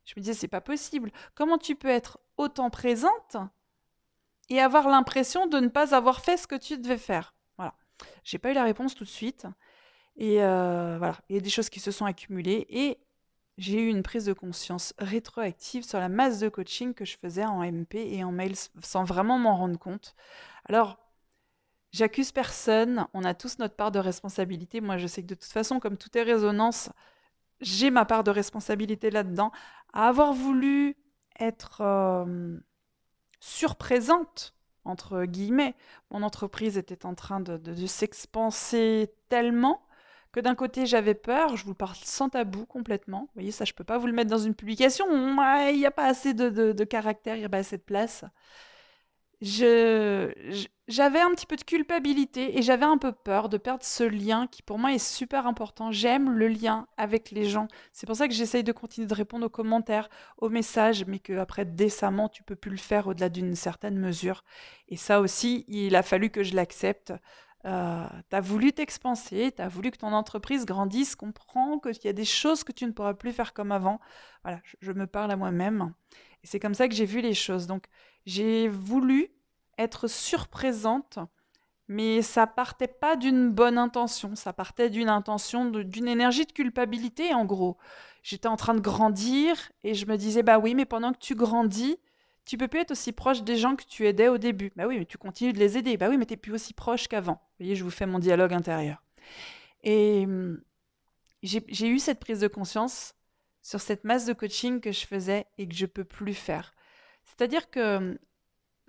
[0.04, 1.10] Je me disais, c'est pas possible.
[1.34, 3.36] Comment tu peux être autant présente
[4.50, 7.34] et avoir l'impression de ne pas avoir fait ce que tu devais faire.
[7.56, 7.74] Voilà.
[8.24, 9.46] J'ai pas eu la réponse tout de suite.
[10.16, 12.98] Et euh, voilà, il y a des choses qui se sont accumulées et
[13.56, 17.44] j'ai eu une prise de conscience rétroactive sur la masse de coaching que je faisais
[17.44, 20.14] en MP et en mail sans vraiment m'en rendre compte.
[20.66, 20.98] Alors,
[21.92, 24.80] j'accuse personne, on a tous notre part de responsabilité.
[24.80, 26.90] Moi, je sais que de toute façon, comme tout est résonance,
[27.60, 29.52] j'ai ma part de responsabilité là-dedans.
[29.92, 30.96] À avoir voulu
[31.38, 32.58] être euh,
[33.40, 35.74] surprésente, entre guillemets.
[36.10, 39.82] Mon entreprise était en train de, s'expanser tellement
[40.32, 43.22] que d'un côté j'avais peur, je vous parle sans tabou complètement.
[43.22, 45.90] Vous voyez, ça je peux pas vous le mettre dans une publication, il n'y a
[45.90, 48.24] pas assez de, de caractère, il n'y a pas assez de place
[49.42, 54.46] j'avais un petit peu de culpabilité et j'avais un peu peur de perdre ce lien
[54.46, 55.92] qui pour moi est super important.
[55.92, 57.66] J'aime le lien avec les gens.
[57.92, 61.38] C'est pour ça que j'essaye de continuer de répondre aux commentaires, aux messages, mais que
[61.38, 64.44] après décemment tu peux plus le faire au-delà d'une certaine mesure.
[64.88, 67.12] Et ça aussi, il a fallu que je l'accepte.
[67.66, 72.08] Euh, tu as voulu t'expanser, tu as voulu que ton entreprise grandisse, comprends qu'il y
[72.08, 74.00] a des choses que tu ne pourras plus faire comme avant.
[74.44, 75.92] Voilà, je, je me parle à moi-même.
[76.42, 77.66] Et c'est comme ça que j'ai vu les choses.
[77.66, 77.84] Donc,
[78.26, 79.30] j'ai voulu
[79.78, 81.18] être surprésente,
[81.88, 87.34] mais ça partait pas d'une bonne intention, ça partait d'une intention, d'une énergie de culpabilité
[87.34, 87.78] en gros.
[88.22, 91.34] J'étais en train de grandir et je me disais bah oui, mais pendant que tu
[91.34, 91.98] grandis,
[92.44, 94.72] tu peux plus être aussi proche des gens que tu aidais au début.
[94.76, 95.96] Bah oui, mais tu continues de les aider.
[95.96, 97.34] Bah oui, mais tu n'es plus aussi proche qu'avant.
[97.34, 99.02] Vous voyez, je vous fais mon dialogue intérieur.
[99.82, 100.60] Et hum,
[101.42, 103.14] j'ai eu cette prise de conscience
[103.62, 106.74] sur cette masse de coaching que je faisais et que je peux plus faire.
[107.36, 108.18] C'est-à-dire que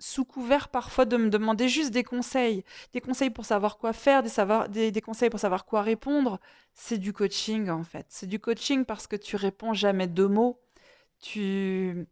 [0.02, 4.24] sous couvert parfois de me demander juste des conseils, des conseils pour savoir quoi faire,
[4.24, 6.40] des, savoir, des, conseils pour savoir quoi répondre,
[6.74, 8.06] c'est du coaching en fait.
[8.08, 10.60] C'est du coaching parce que tu réponds jamais deux mots.
[11.20, 12.06] Tu...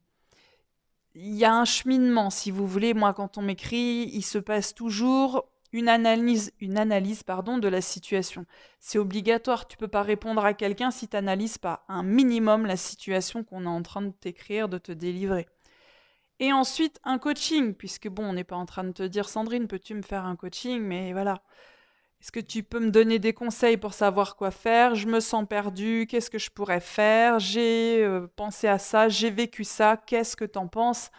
[1.16, 2.94] Il y a un cheminement, si vous voulez.
[2.94, 7.80] Moi, quand on m'écrit, il se passe toujours une analyse, une analyse pardon, de la
[7.80, 8.46] situation.
[8.78, 9.66] C'est obligatoire.
[9.66, 13.64] Tu peux pas répondre à quelqu'un si tu n'analyses pas un minimum la situation qu'on
[13.64, 15.48] est en train de t'écrire, de te délivrer.
[16.40, 19.68] Et ensuite, un coaching, puisque bon, on n'est pas en train de te dire, Sandrine,
[19.68, 20.80] peux-tu me faire un coaching?
[20.80, 21.42] Mais voilà.
[22.20, 24.94] Est-ce que tu peux me donner des conseils pour savoir quoi faire?
[24.94, 27.38] Je me sens perdue, qu'est-ce que je pourrais faire?
[27.38, 31.10] J'ai euh, pensé à ça, j'ai vécu ça, qu'est-ce que tu en penses?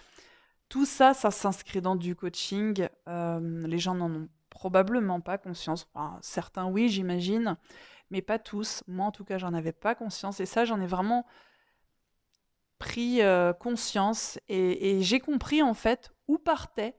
[0.69, 2.87] Tout ça, ça s'inscrit dans du coaching.
[3.07, 5.87] Euh, les gens n'en ont probablement pas conscience.
[6.21, 7.57] certains, oui, j'imagine,
[8.09, 8.83] mais pas tous.
[8.87, 10.39] Moi, en tout cas, j'en avais pas conscience.
[10.39, 11.25] Et ça, j'en ai vraiment
[12.81, 16.95] pris euh, conscience et, j'ai compris en fait où partait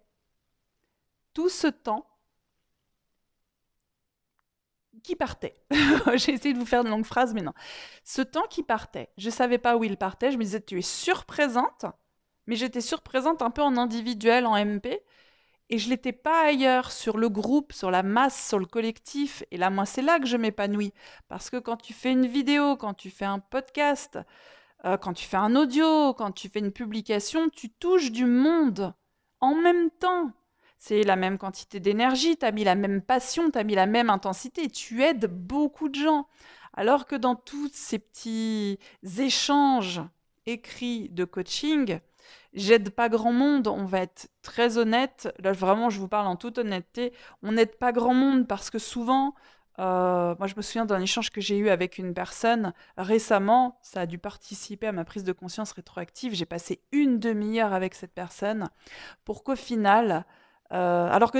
[1.34, 2.06] tout ce temps
[5.02, 5.56] qui partait.
[6.14, 7.52] j'ai essayé de vous faire une longue phrase, mais non.
[8.04, 10.30] Ce temps qui partait, je ne savais pas où il partait.
[10.30, 11.86] Je me disais, tu es surprésente,
[12.46, 15.02] mais j'étais surprésente un peu en individuel, en MP,
[15.68, 19.42] et je l'étais pas ailleurs, sur le groupe, sur la masse, sur le collectif.
[19.50, 20.92] Et là, moi, c'est là que je m'épanouis.
[21.26, 24.20] Parce que quand tu fais une vidéo, quand tu fais un podcast,
[24.84, 28.94] euh, quand tu fais un audio, quand tu fais une publication, tu touches du monde
[29.40, 30.32] en même temps.
[30.78, 33.86] C'est la même quantité d'énergie, tu as mis la même passion, tu as mis la
[33.86, 36.26] même intensité, tu aides beaucoup de gens.
[36.74, 38.78] Alors que dans tous ces petits
[39.18, 40.00] échanges
[40.46, 42.00] écrits de coaching,
[42.52, 45.32] j'aide pas grand monde, on va être très honnête.
[45.38, 47.12] Là, vraiment, je vous parle en toute honnêteté.
[47.42, 49.34] On n'aide pas grand monde parce que souvent,
[49.78, 53.78] euh, moi, je me souviens d'un échange que j'ai eu avec une personne récemment.
[53.82, 56.34] Ça a dû participer à ma prise de conscience rétroactive.
[56.34, 58.68] J'ai passé une demi-heure avec cette personne
[59.24, 60.24] pour qu'au final,
[60.72, 61.38] euh, alors que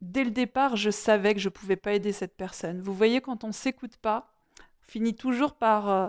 [0.00, 2.80] dès le départ, je savais que je ne pouvais pas aider cette personne.
[2.80, 6.08] Vous voyez, quand on ne s'écoute pas, on finit toujours par, euh,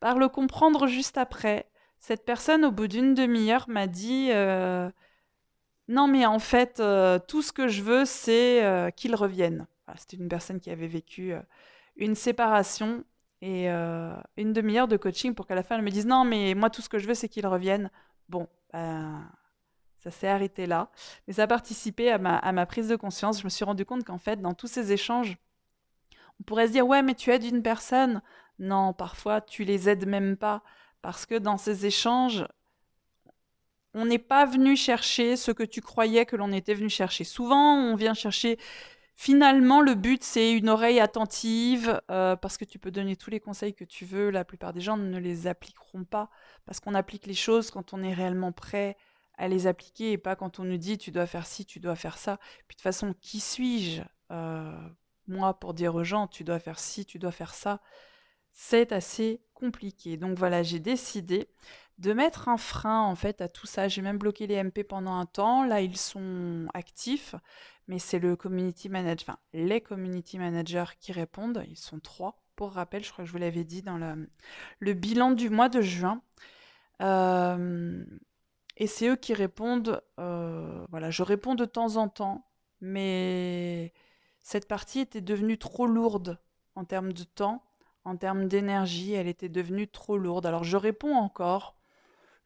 [0.00, 1.66] par le comprendre juste après.
[1.98, 4.30] Cette personne, au bout d'une demi-heure, m'a dit
[5.88, 6.82] Non, mais en fait,
[7.28, 9.66] tout ce que je veux, c'est qu'il revienne.
[9.96, 11.40] C'était une personne qui avait vécu euh,
[11.96, 13.04] une séparation
[13.42, 16.54] et euh, une demi-heure de coaching pour qu'à la fin elle me dise non mais
[16.54, 17.90] moi tout ce que je veux c'est qu'il revienne.
[18.28, 19.26] Bon, ben,
[19.98, 20.90] ça s'est arrêté là,
[21.26, 23.40] mais ça a participé à ma, à ma prise de conscience.
[23.40, 25.36] Je me suis rendu compte qu'en fait dans tous ces échanges,
[26.40, 28.22] on pourrait se dire ouais mais tu aides une personne.
[28.58, 30.62] Non, parfois tu les aides même pas
[31.02, 32.46] parce que dans ces échanges,
[33.94, 37.24] on n'est pas venu chercher ce que tu croyais que l'on était venu chercher.
[37.24, 38.58] Souvent, on vient chercher
[39.22, 43.38] Finalement, le but, c'est une oreille attentive, euh, parce que tu peux donner tous les
[43.38, 44.30] conseils que tu veux.
[44.30, 46.30] La plupart des gens ne les appliqueront pas,
[46.64, 48.96] parce qu'on applique les choses quand on est réellement prêt
[49.36, 51.96] à les appliquer, et pas quand on nous dit tu dois faire ci, tu dois
[51.96, 52.38] faire ça.
[52.66, 54.00] Puis de toute façon, qui suis-je
[54.32, 54.88] euh,
[55.26, 57.82] Moi, pour dire aux gens tu dois faire ci, tu dois faire ça,
[58.52, 60.16] c'est assez compliqué.
[60.16, 61.50] Donc voilà, j'ai décidé
[62.00, 63.86] de mettre un frein en fait à tout ça.
[63.86, 65.64] J'ai même bloqué les MP pendant un temps.
[65.64, 67.34] Là, ils sont actifs,
[67.88, 71.62] mais c'est le community manager, les community managers qui répondent.
[71.68, 72.42] Ils sont trois.
[72.56, 75.80] Pour rappel, je crois que je vous l'avais dit dans le, bilan du mois de
[75.80, 76.22] juin.
[77.00, 78.04] Euh,
[78.76, 80.02] et c'est eux qui répondent.
[80.18, 82.46] Euh, voilà, je réponds de temps en temps,
[82.80, 83.92] mais
[84.42, 86.38] cette partie était devenue trop lourde
[86.74, 87.62] en termes de temps,
[88.04, 89.12] en termes d'énergie.
[89.12, 90.46] Elle était devenue trop lourde.
[90.46, 91.79] Alors je réponds encore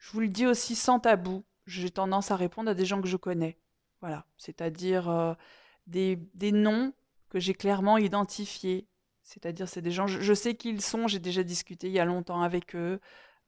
[0.04, 3.08] je vous le dis aussi sans tabou, j'ai tendance à répondre à des gens que
[3.08, 3.58] je connais.
[4.02, 5.32] Voilà, c'est-à-dire euh,
[5.86, 6.18] des,
[6.52, 6.92] noms
[7.30, 8.86] que j'ai clairement identifiés.
[9.22, 12.04] C'est-à-dire, c'est des gens, je, sais qui ils sont, j'ai déjà discuté il y a
[12.04, 13.00] longtemps avec eux.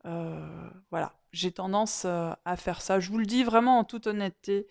[0.07, 3.01] Euh, voilà, j'ai tendance euh, à faire ça.
[3.01, 4.67] Je vous le dis vraiment en toute honnêteté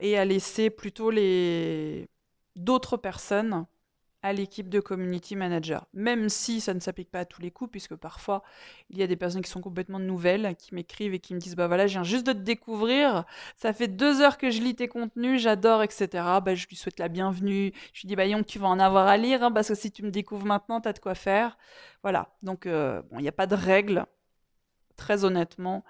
[0.00, 2.08] et à laisser plutôt les
[2.56, 3.66] d'autres personnes
[4.22, 7.70] à l'équipe de community manager, même si ça ne s'applique pas à tous les coups,
[7.70, 8.42] puisque parfois
[8.90, 11.56] il y a des personnes qui sont complètement nouvelles, qui m'écrivent et qui me disent
[11.56, 13.24] bah voilà, je viens juste de te découvrir,
[13.56, 16.08] ça fait deux heures que je lis tes contenus, j'adore, etc.
[16.44, 19.06] Bah, je lui souhaite la bienvenue, je lui dis bah Yon, tu vas en avoir
[19.06, 21.56] à lire, hein, parce que si tu me découvres maintenant, tu as de quoi faire.
[22.02, 24.06] Voilà, donc euh, il n'y a pas de règle,
[24.96, 25.84] très honnêtement.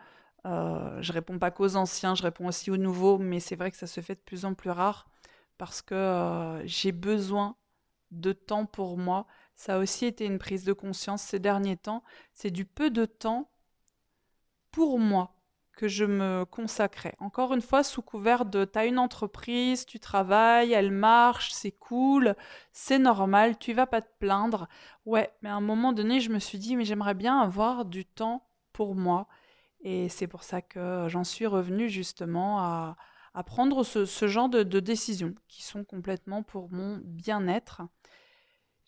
[0.46, 3.76] Euh, je réponds pas qu'aux anciens, je réponds aussi aux nouveaux, mais c'est vrai que
[3.76, 5.08] ça se fait de plus en plus rare
[5.58, 7.54] parce que euh, j'ai besoin
[8.10, 9.26] de temps pour moi.
[9.54, 12.02] Ça a aussi été une prise de conscience ces derniers temps.
[12.32, 13.50] C'est du peu de temps
[14.70, 15.34] pour moi
[15.76, 17.14] que je me consacrais.
[17.20, 21.70] Encore une fois, sous couvert de tu as une entreprise, tu travailles, elle marche, c'est
[21.70, 22.36] cool,
[22.72, 24.68] c'est normal, tu vas pas te plaindre.
[25.06, 28.04] Ouais, mais à un moment donné, je me suis dit, mais j'aimerais bien avoir du
[28.04, 29.26] temps pour moi.
[29.80, 32.96] Et c'est pour ça que j'en suis revenue justement à,
[33.46, 37.82] prendre ce, genre de, de décisions qui sont complètement pour mon bien-être.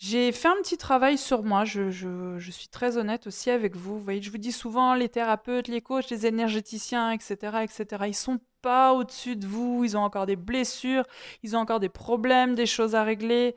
[0.05, 3.99] J'ai fait un petit travail sur moi, je, suis très honnête aussi avec vous.
[3.99, 8.15] Vous voyez, je vous dis souvent, les thérapeutes, les coachs, les énergéticiens, etc., etc., ils
[8.15, 11.05] sont pas au-dessus de vous, ils ont encore des blessures,
[11.45, 13.55] ils ont encore des problèmes, des choses à régler.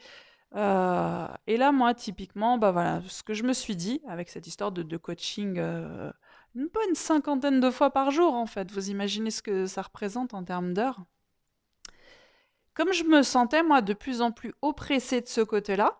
[0.55, 4.45] Euh, et là, moi, typiquement, bah voilà, ce que je me suis dit avec cette
[4.45, 6.11] histoire de, coaching, euh,
[6.55, 8.71] une bonne cinquantaine de fois par jour, en fait.
[8.71, 11.03] Vous imaginez ce que ça représente en termes d'heures
[12.73, 15.99] Comme je me sentais, moi, de plus en plus oppressée de ce côté-là,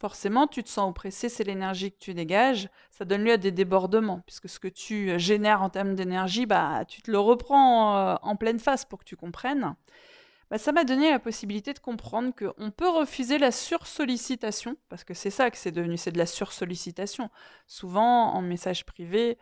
[0.00, 3.52] forcément, tu te sens oppressé, c'est l'énergie que tu dégages, ça donne lieu à des
[3.52, 8.14] débordements, puisque ce que tu génères en termes d'énergie, bah, tu te le reprends euh,
[8.22, 9.76] en pleine face pour que tu comprennes.
[10.50, 15.14] Bah, ça m'a donné la possibilité de comprendre qu'on peut refuser la sursollicitation, parce que
[15.14, 17.30] c'est ça que c'est devenu, c'est de la sursollicitation.
[17.68, 19.38] Souvent, en message privé,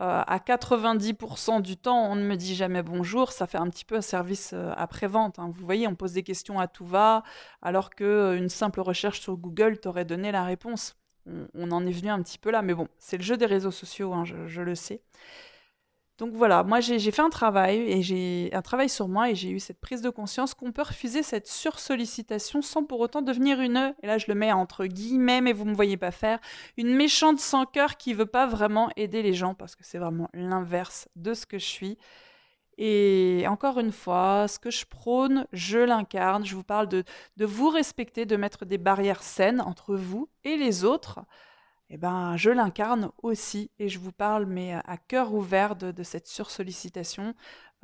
[0.00, 3.84] euh, à 90% du temps, on ne me dit jamais bonjour, ça fait un petit
[3.84, 5.38] peu un service euh, après-vente.
[5.38, 5.52] Hein.
[5.54, 7.22] Vous voyez, on pose des questions à tout va,
[7.60, 10.96] alors qu'une euh, simple recherche sur Google t'aurait donné la réponse.
[11.54, 13.70] On, en est venu un petit peu là, mais bon, c'est le jeu des réseaux
[13.70, 15.02] sociaux, hein, je, le sais.
[16.20, 19.48] Donc voilà, moi j'ai fait un travail et j'ai un travail sur moi et j'ai
[19.48, 23.94] eu cette prise de conscience qu'on peut refuser cette sursollicitation sans pour autant devenir une,
[24.02, 26.38] et là je le mets entre guillemets mais vous me voyez pas faire,
[26.76, 30.28] une méchante sans cœur qui veut pas vraiment aider les gens parce que c'est vraiment
[30.34, 31.96] l'inverse de ce que je suis.
[32.76, 36.46] Et encore une fois, ce que je prône, je l'incarne.
[36.46, 37.04] Je vous parle de,
[37.36, 41.20] de vous respecter, de mettre des barrières saines entre vous et les autres
[41.90, 46.28] eh ben, je l'incarne aussi et je vous parle, mais à cœur ouvert de, cette
[46.28, 47.34] sursollicitation,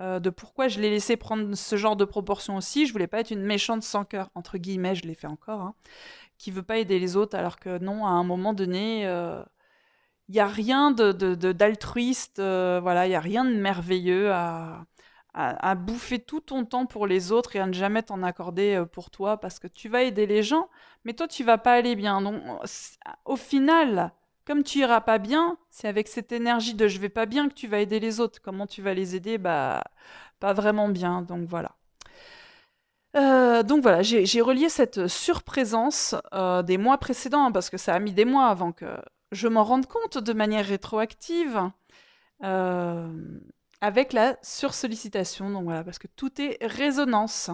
[0.00, 2.86] euh, de pourquoi je l'ai laissé prendre ce genre de proportion aussi.
[2.86, 5.74] Je voulais pas être une méchante sans cœur, entre guillemets, je l'ai fait encore, hein,
[6.38, 9.42] qui veut pas aider les autres, alors que non, à un moment donné, il euh,
[10.28, 14.86] n'y a rien d'altruiste, de, euh, voilà, il n'y a rien de merveilleux à,
[15.36, 18.86] à, bouffer tout ton temps pour les autres et à ne jamais t'en accorder euh,
[18.86, 20.70] pour toi parce que tu vas aider les gens,
[21.04, 22.22] mais toi tu vas pas aller bien.
[22.22, 22.42] Donc
[23.26, 24.12] au final,
[24.46, 27.54] comme tu iras pas bien, c'est avec cette énergie de je vais pas bien que
[27.54, 28.40] tu vas aider les autres.
[28.42, 29.36] Comment tu vas les aider?
[29.36, 29.84] Bah
[30.40, 31.20] pas vraiment bien.
[31.22, 31.72] Donc voilà.
[33.16, 37.94] Euh, donc voilà, j'ai relié cette surprésence euh, des mois précédents, hein, parce que ça
[37.94, 38.86] a mis des mois avant que
[39.32, 41.70] je m'en rende compte de manière rétroactive.
[43.86, 45.48] Avec la sursollicitation.
[45.48, 47.50] Donc voilà, parce que tout est résonance.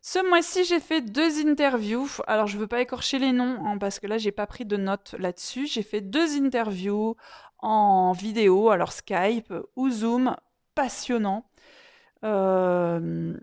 [0.00, 2.08] Ce mois-ci, j'ai fait deux interviews.
[2.28, 4.64] Alors, je ne veux pas écorcher les noms hein, parce que là, j'ai pas pris
[4.64, 5.66] de notes là-dessus.
[5.66, 7.16] J'ai fait deux interviews
[7.58, 10.36] en vidéo, alors Skype ou Zoom,
[10.76, 11.44] passionnant.
[12.24, 13.36] Euh,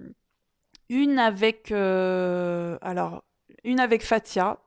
[0.88, 3.26] une avec, euh, alors,
[3.66, 4.58] une avec Fatia,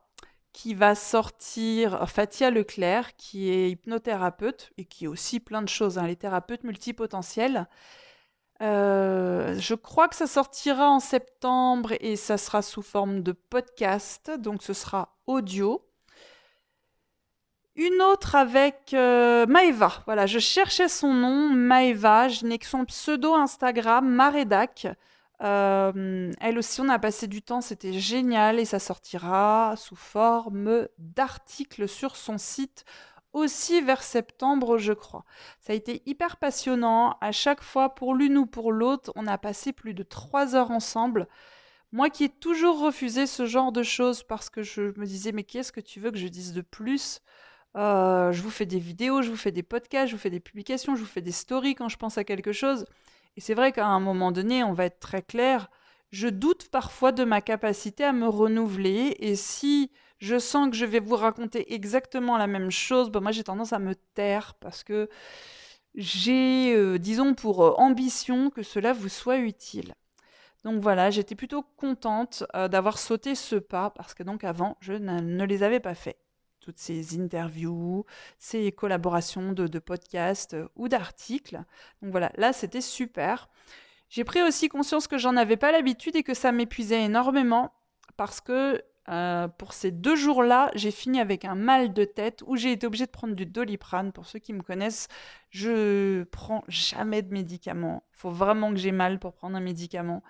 [0.53, 5.97] qui va sortir Fatia Leclerc, qui est hypnothérapeute et qui est aussi plein de choses.
[5.97, 7.67] Hein, les thérapeutes multipotentiels.
[8.61, 14.31] Euh, je crois que ça sortira en septembre et ça sera sous forme de podcast,
[14.37, 15.85] donc ce sera audio.
[17.75, 20.03] Une autre avec euh, Maeva.
[20.05, 22.27] Voilà, je cherchais son nom, Maeva.
[22.27, 24.87] Je n'ai que son pseudo Instagram, Maredac.
[25.41, 30.87] Euh, elle aussi, on a passé du temps, c'était génial et ça sortira sous forme
[30.97, 32.85] d'article sur son site
[33.33, 35.25] aussi vers septembre, je crois.
[35.59, 37.17] Ça a été hyper passionnant.
[37.19, 40.71] À chaque fois, pour l'une ou pour l'autre, on a passé plus de trois heures
[40.71, 41.27] ensemble.
[41.91, 45.43] Moi qui ai toujours refusé ce genre de choses parce que je me disais, mais
[45.43, 47.21] qu'est-ce que tu veux que je dise de plus?
[47.77, 50.39] Euh, Je vous fais des vidéos, je vous fais des podcasts, je vous fais des
[50.39, 52.85] publications, je vous fais des stories quand je pense à quelque chose.
[53.37, 55.69] Et c'est vrai qu'à un moment donné, on va être très clair,
[56.11, 60.85] je doute parfois de ma capacité à me renouveler et si je sens que je
[60.85, 64.83] vais vous raconter exactement la même chose, ben moi j'ai tendance à me taire parce
[64.83, 65.09] que
[65.95, 69.93] j'ai, euh, disons, pour euh, ambition que cela vous soit utile.
[70.63, 74.93] Donc voilà, j'étais plutôt contente euh, d'avoir sauté ce pas parce que donc avant, je
[74.93, 76.17] ne les avais pas fait
[76.63, 78.05] toutes ces interviews,
[78.39, 81.61] ces collaborations de, podcasts euh, ou d'articles.
[82.01, 83.49] Donc voilà, là c'était super.
[84.09, 87.73] J'ai pris aussi conscience que j'en avais pas l'habitude et que ça m'épuisait énormément
[88.15, 92.55] parce que euh, pour ces deux jours-là, j'ai fini avec un mal de tête où
[92.55, 94.13] j'ai été obligée de prendre du doliprane.
[94.13, 95.09] Pour ceux qui me connaissent,
[95.49, 98.03] je prends jamais de médicaments.
[98.13, 100.23] Il faut vraiment que j'ai mal pour prendre un médicament.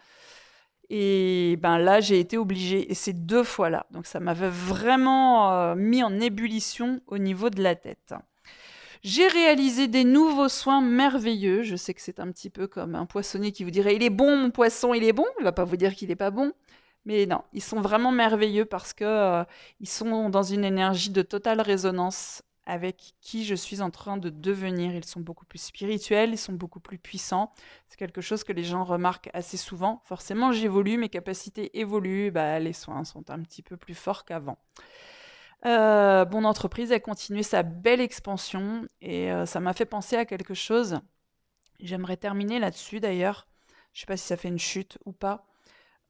[0.95, 3.87] Et ben là, j'ai été obligée, et c'est deux fois là.
[3.89, 8.13] Donc ça m'avait vraiment euh, mis en ébullition au niveau de la tête.
[9.01, 11.63] J'ai réalisé des nouveaux soins merveilleux.
[11.63, 14.11] Je sais que c'est un petit peu comme un poissonnier qui vous dirait il est
[14.11, 15.25] bon mon poisson, il est bon.
[15.39, 16.53] Il va pas vous dire qu'il n'est pas bon.
[17.05, 19.43] Mais non, ils sont vraiment merveilleux parce que euh,
[19.79, 24.29] ils sont dans une énergie de totale résonance avec qui je suis en train de
[24.29, 24.95] devenir.
[24.95, 27.51] Ils sont beaucoup plus spirituels, ils sont beaucoup plus puissants.
[27.87, 30.01] C'est quelque chose que les gens remarquent assez souvent.
[30.05, 34.57] Forcément, j'évolue, mes capacités évoluent, bah, les soins sont un petit peu plus forts qu'avant.
[35.65, 40.25] Euh, mon entreprise a continué sa belle expansion et euh, ça m'a fait penser à
[40.25, 40.99] quelque chose.
[41.79, 43.47] J'aimerais terminer là-dessus d'ailleurs.
[43.93, 45.45] Je sais pas si ça fait une chute ou pas.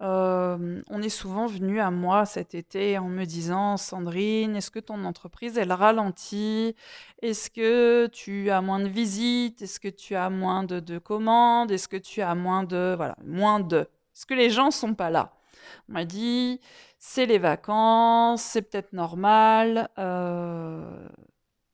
[0.01, 4.79] Euh, on est souvent venu à moi cet été en me disant Sandrine, est-ce que
[4.79, 6.75] ton entreprise elle ralentit?
[7.21, 9.61] Est-ce que tu as moins de visites?
[9.61, 11.71] Est-ce que tu as moins de, commandes?
[11.71, 13.79] Est-ce que tu as moins de voilà moins de?
[14.15, 15.33] Est-ce que les gens sont pas là?
[15.89, 16.59] On m'a dit
[16.99, 19.89] c'est les vacances, c'est peut-être normal.
[19.99, 21.07] Euh,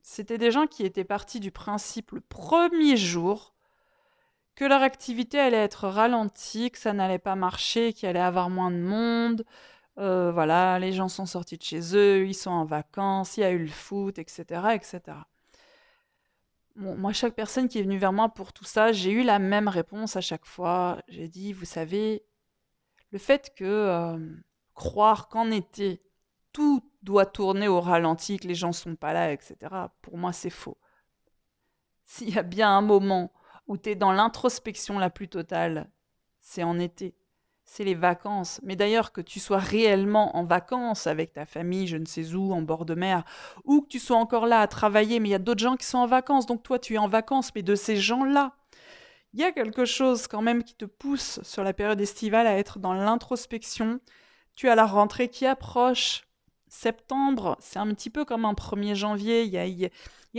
[0.02, 3.54] c'était des gens qui étaient partis du principe le premier jour
[4.54, 8.70] que leur activité allait être ralentie, que ça n'allait pas marcher, qu'il allait avoir moins
[8.70, 9.44] de monde.
[9.98, 13.44] Euh, voilà, les gens sont sortis de chez eux, ils sont en vacances, il y
[13.44, 14.44] a eu le foot, etc.
[14.74, 15.18] etc.
[16.76, 19.68] moi, chaque personne qui est venue vers moi pour tout ça, j'ai eu la même
[19.68, 21.02] réponse à chaque fois.
[21.08, 22.24] J'ai dit, vous savez,
[23.12, 24.18] le fait que euh,
[24.74, 26.02] croire qu'en été,
[26.52, 29.56] tout doit tourner au ralenti, que les gens sont pas là, etc.
[30.02, 30.78] Pour moi, c'est faux.
[32.04, 33.32] S'il y a bien un moment
[33.70, 35.88] où tu es dans l'introspection la plus totale,
[36.40, 37.14] c'est en été.
[37.64, 38.60] C'est les vacances.
[38.64, 42.52] Mais d'ailleurs, que tu sois réellement en vacances avec ta famille, je ne sais où,
[42.52, 43.22] en bord de mer,
[43.62, 45.86] ou que tu sois encore là à travailler, mais il y a d'autres gens qui
[45.86, 48.56] sont en vacances, donc toi tu es en vacances, mais de ces gens-là,
[49.34, 52.58] il y a quelque chose quand même qui te pousse sur la période estivale à
[52.58, 54.00] être dans l'introspection.
[54.56, 56.24] Tu as la rentrée qui approche,
[56.70, 59.90] septembre, c'est un petit peu comme un 1er janvier, il y a, y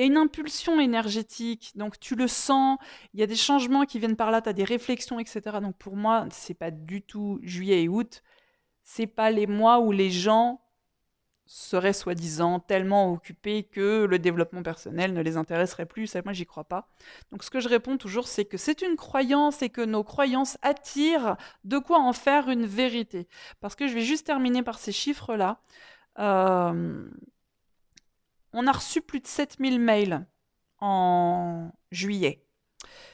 [0.02, 2.80] a une impulsion énergétique, donc tu le sens,
[3.14, 5.42] il y a des changements qui viennent par là, tu as des réflexions, etc.
[5.62, 8.24] Donc pour moi, c'est pas du tout juillet et août,
[8.84, 10.62] c'est pas les mois où les gens
[11.46, 16.46] seraient soi-disant tellement occupés que le développement personnel ne les intéresserait plus, ça moi j'y
[16.46, 16.88] crois pas.
[17.32, 20.58] Donc ce que je réponds toujours c'est que c'est une croyance et que nos croyances
[20.62, 23.28] attirent de quoi en faire une vérité.
[23.60, 25.60] Parce que je vais juste terminer par ces chiffres-là.
[26.20, 27.10] Euh,
[28.54, 30.26] on a reçu plus de 7000 mails
[30.80, 32.44] en juillet.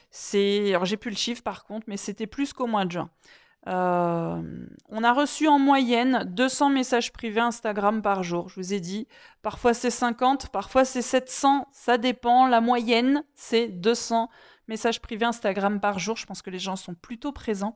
[0.09, 3.09] C'est, j'ai plus le chiffre par contre, mais c'était plus qu'au mois de juin.
[3.67, 4.41] Euh,
[4.89, 8.47] on a reçu en moyenne 200 messages privés Instagram par jour.
[8.47, 9.07] Je vous ai dit,
[9.41, 12.47] parfois c'est 50, parfois c'est 700, ça dépend.
[12.47, 14.29] La moyenne, c'est 200
[14.67, 16.15] messages privés Instagram par jour.
[16.15, 17.75] Je pense que les gens sont plutôt présents.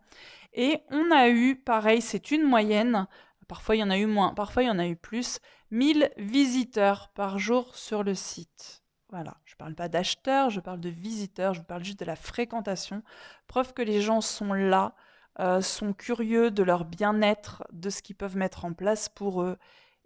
[0.54, 3.08] Et on a eu, pareil, c'est une moyenne,
[3.52, 5.41] Parfois, il y en a eu moins, parfois, il y en a eu plus.
[5.72, 8.82] 1000 visiteurs par jour sur le site.
[9.10, 12.16] Voilà, je ne parle pas d'acheteurs, je parle de visiteurs, je parle juste de la
[12.16, 13.04] fréquentation.
[13.47, 14.95] Preuve que les gens sont là,
[15.41, 19.58] euh, sont curieux de leur bien-être, de ce qu'ils peuvent mettre en place pour eux.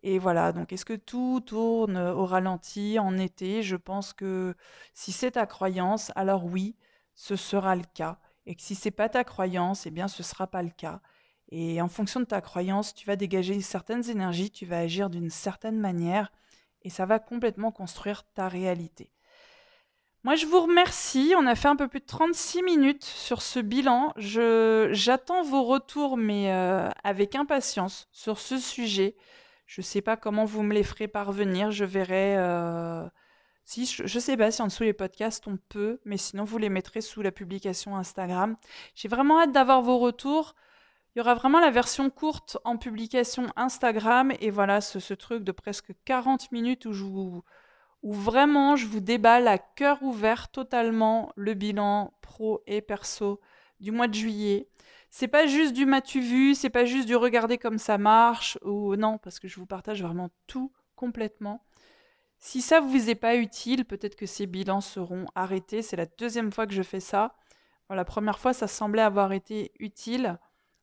[0.02, 3.62] Et voilà, donc est-ce que tout tourne au ralenti en été?
[3.62, 4.56] Je pense que
[4.96, 6.76] si c'est ta croyance, alors oui,
[7.14, 8.18] ce sera le cas.
[8.48, 11.00] Et que si c'est pas ta croyance, eh bien ce sera pas le cas.
[11.50, 15.30] Et en fonction de ta croyance, tu vas dégager certaines énergies, tu vas agir d'une
[15.30, 16.32] certaine manière
[16.82, 19.12] et ça va complètement construire ta réalité.
[20.24, 21.36] Moi, je vous remercie.
[21.38, 24.12] On a fait un peu plus de 36 minutes sur ce bilan.
[24.18, 29.16] j'attends vos retours, mais euh, avec impatience sur ce sujet.
[29.68, 31.70] Je ne sais pas comment vous me les ferez parvenir.
[31.70, 32.38] Je verrai.
[32.38, 33.08] Euh,
[33.66, 36.58] si, je ne sais pas si en dessous les podcasts on peut, mais sinon vous
[36.58, 38.58] les mettrez sous la publication Instagram.
[38.96, 40.56] J'ai vraiment hâte d'avoir vos retours.
[41.16, 45.54] Il y aura vraiment la version courte en publication Instagram et voilà ce, truc de
[45.54, 47.42] presque 40 minutes où,
[48.04, 53.40] vraiment je vous déballe à cœur ouvert totalement le bilan pro et perso
[53.80, 54.68] du mois de juillet.
[55.10, 58.98] C'est pas juste du m'as-tu vu, c'est pas juste du regarder comme ça marche ou
[58.98, 61.64] non parce que je vous partage vraiment tout complètement.
[62.40, 65.82] Si ça vous est pas utile, peut-être que ces bilans seront arrêtés.
[65.82, 67.38] C'est la deuxième fois que je fais ça.
[67.90, 70.38] la première fois, ça semblait avoir été utile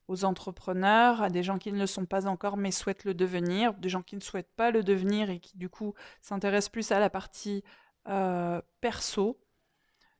[0.09, 3.75] aux entrepreneurs, à des gens qui ne le sont pas encore mais souhaitent le devenir,
[3.75, 6.99] des gens qui ne souhaitent pas le devenir et qui du coup s'intéressent plus à
[6.99, 7.63] la partie
[8.09, 9.39] euh, perso.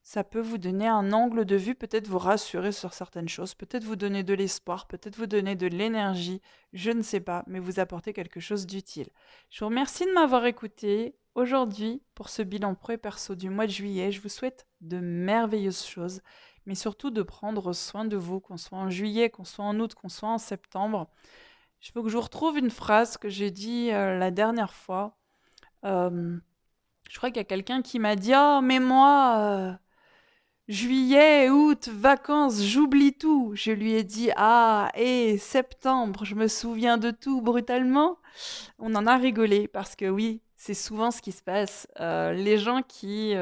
[0.05, 3.85] Ça peut vous donner un angle de vue, peut-être vous rassurer sur certaines choses, peut-être
[3.85, 6.41] vous donner de l'espoir, peut-être vous donner de l'énergie,
[6.73, 9.11] je ne sais pas, mais vous apporter quelque chose d'utile.
[9.49, 13.67] Je vous remercie de m'avoir écouté aujourd'hui pour ce bilan pro et perso du mois
[13.67, 14.11] de juillet.
[14.11, 16.21] Je vous souhaite de merveilleuses choses
[16.67, 19.95] mais surtout de prendre soin de vous, qu'on soit en juillet, qu'on soit en août,
[19.95, 21.09] qu'on soit en septembre.
[21.81, 25.17] Je veux que je vous retrouve une phrase que j'ai dit euh, la dernière fois.
[25.85, 26.39] Euh,
[27.11, 29.73] je crois qu'il y a quelqu'un qui m'a dit Ah, mais moi, euh,
[30.69, 33.51] juillet, août, vacances, j'oublie tout.
[33.55, 38.19] Je lui ai dit Ah, et septembre, je me souviens de tout brutalement.
[38.79, 41.89] On en a rigolé parce que oui, c'est souvent ce qui se passe.
[41.99, 43.35] les gens qui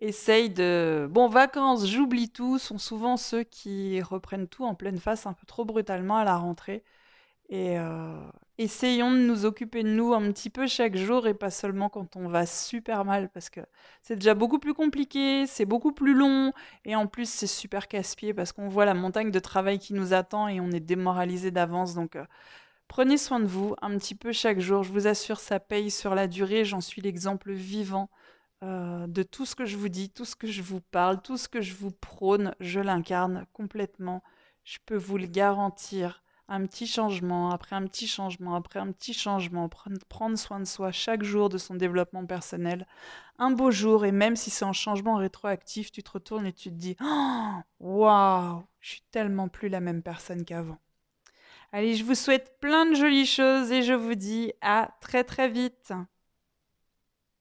[0.00, 1.08] essayent de...
[1.10, 5.46] Bon, vacances, j'oublie tout, sont souvent ceux qui reprennent tout en pleine face un peu
[5.46, 6.82] trop brutalement à la rentrée.
[7.50, 8.14] Et euh,
[8.58, 12.14] essayons de nous occuper de nous un petit peu chaque jour et pas seulement quand
[12.14, 13.60] on va super mal parce que
[14.02, 16.52] c'est déjà beaucoup plus compliqué, c'est beaucoup plus long
[16.84, 20.12] et en plus c'est super casse-pied parce qu'on voit la montagne de travail qui nous
[20.12, 21.94] attend et on est démoralisé d'avance.
[21.94, 22.24] Donc euh,
[22.86, 24.84] prenez soin de vous un petit peu chaque jour.
[24.84, 26.64] Je vous assure, ça paye sur la durée.
[26.64, 28.10] J'en suis l'exemple vivant.
[28.62, 31.38] Euh, de tout ce que je vous dis, tout ce que je vous parle, tout
[31.38, 34.22] ce que je vous prône, je l'incarne complètement.
[34.64, 39.14] Je peux vous le garantir un petit changement, après un petit changement, après un petit
[39.14, 39.70] changement,
[40.08, 42.86] prendre soin de soi chaque jour de son développement personnel.
[43.38, 46.70] Un beau jour, et même si c'est un changement rétroactif, tu te retournes et tu
[46.70, 50.78] te dis oh, Waouh, je suis tellement plus la même personne qu'avant.
[51.72, 55.48] Allez, je vous souhaite plein de jolies choses et je vous dis à très très
[55.48, 55.92] vite.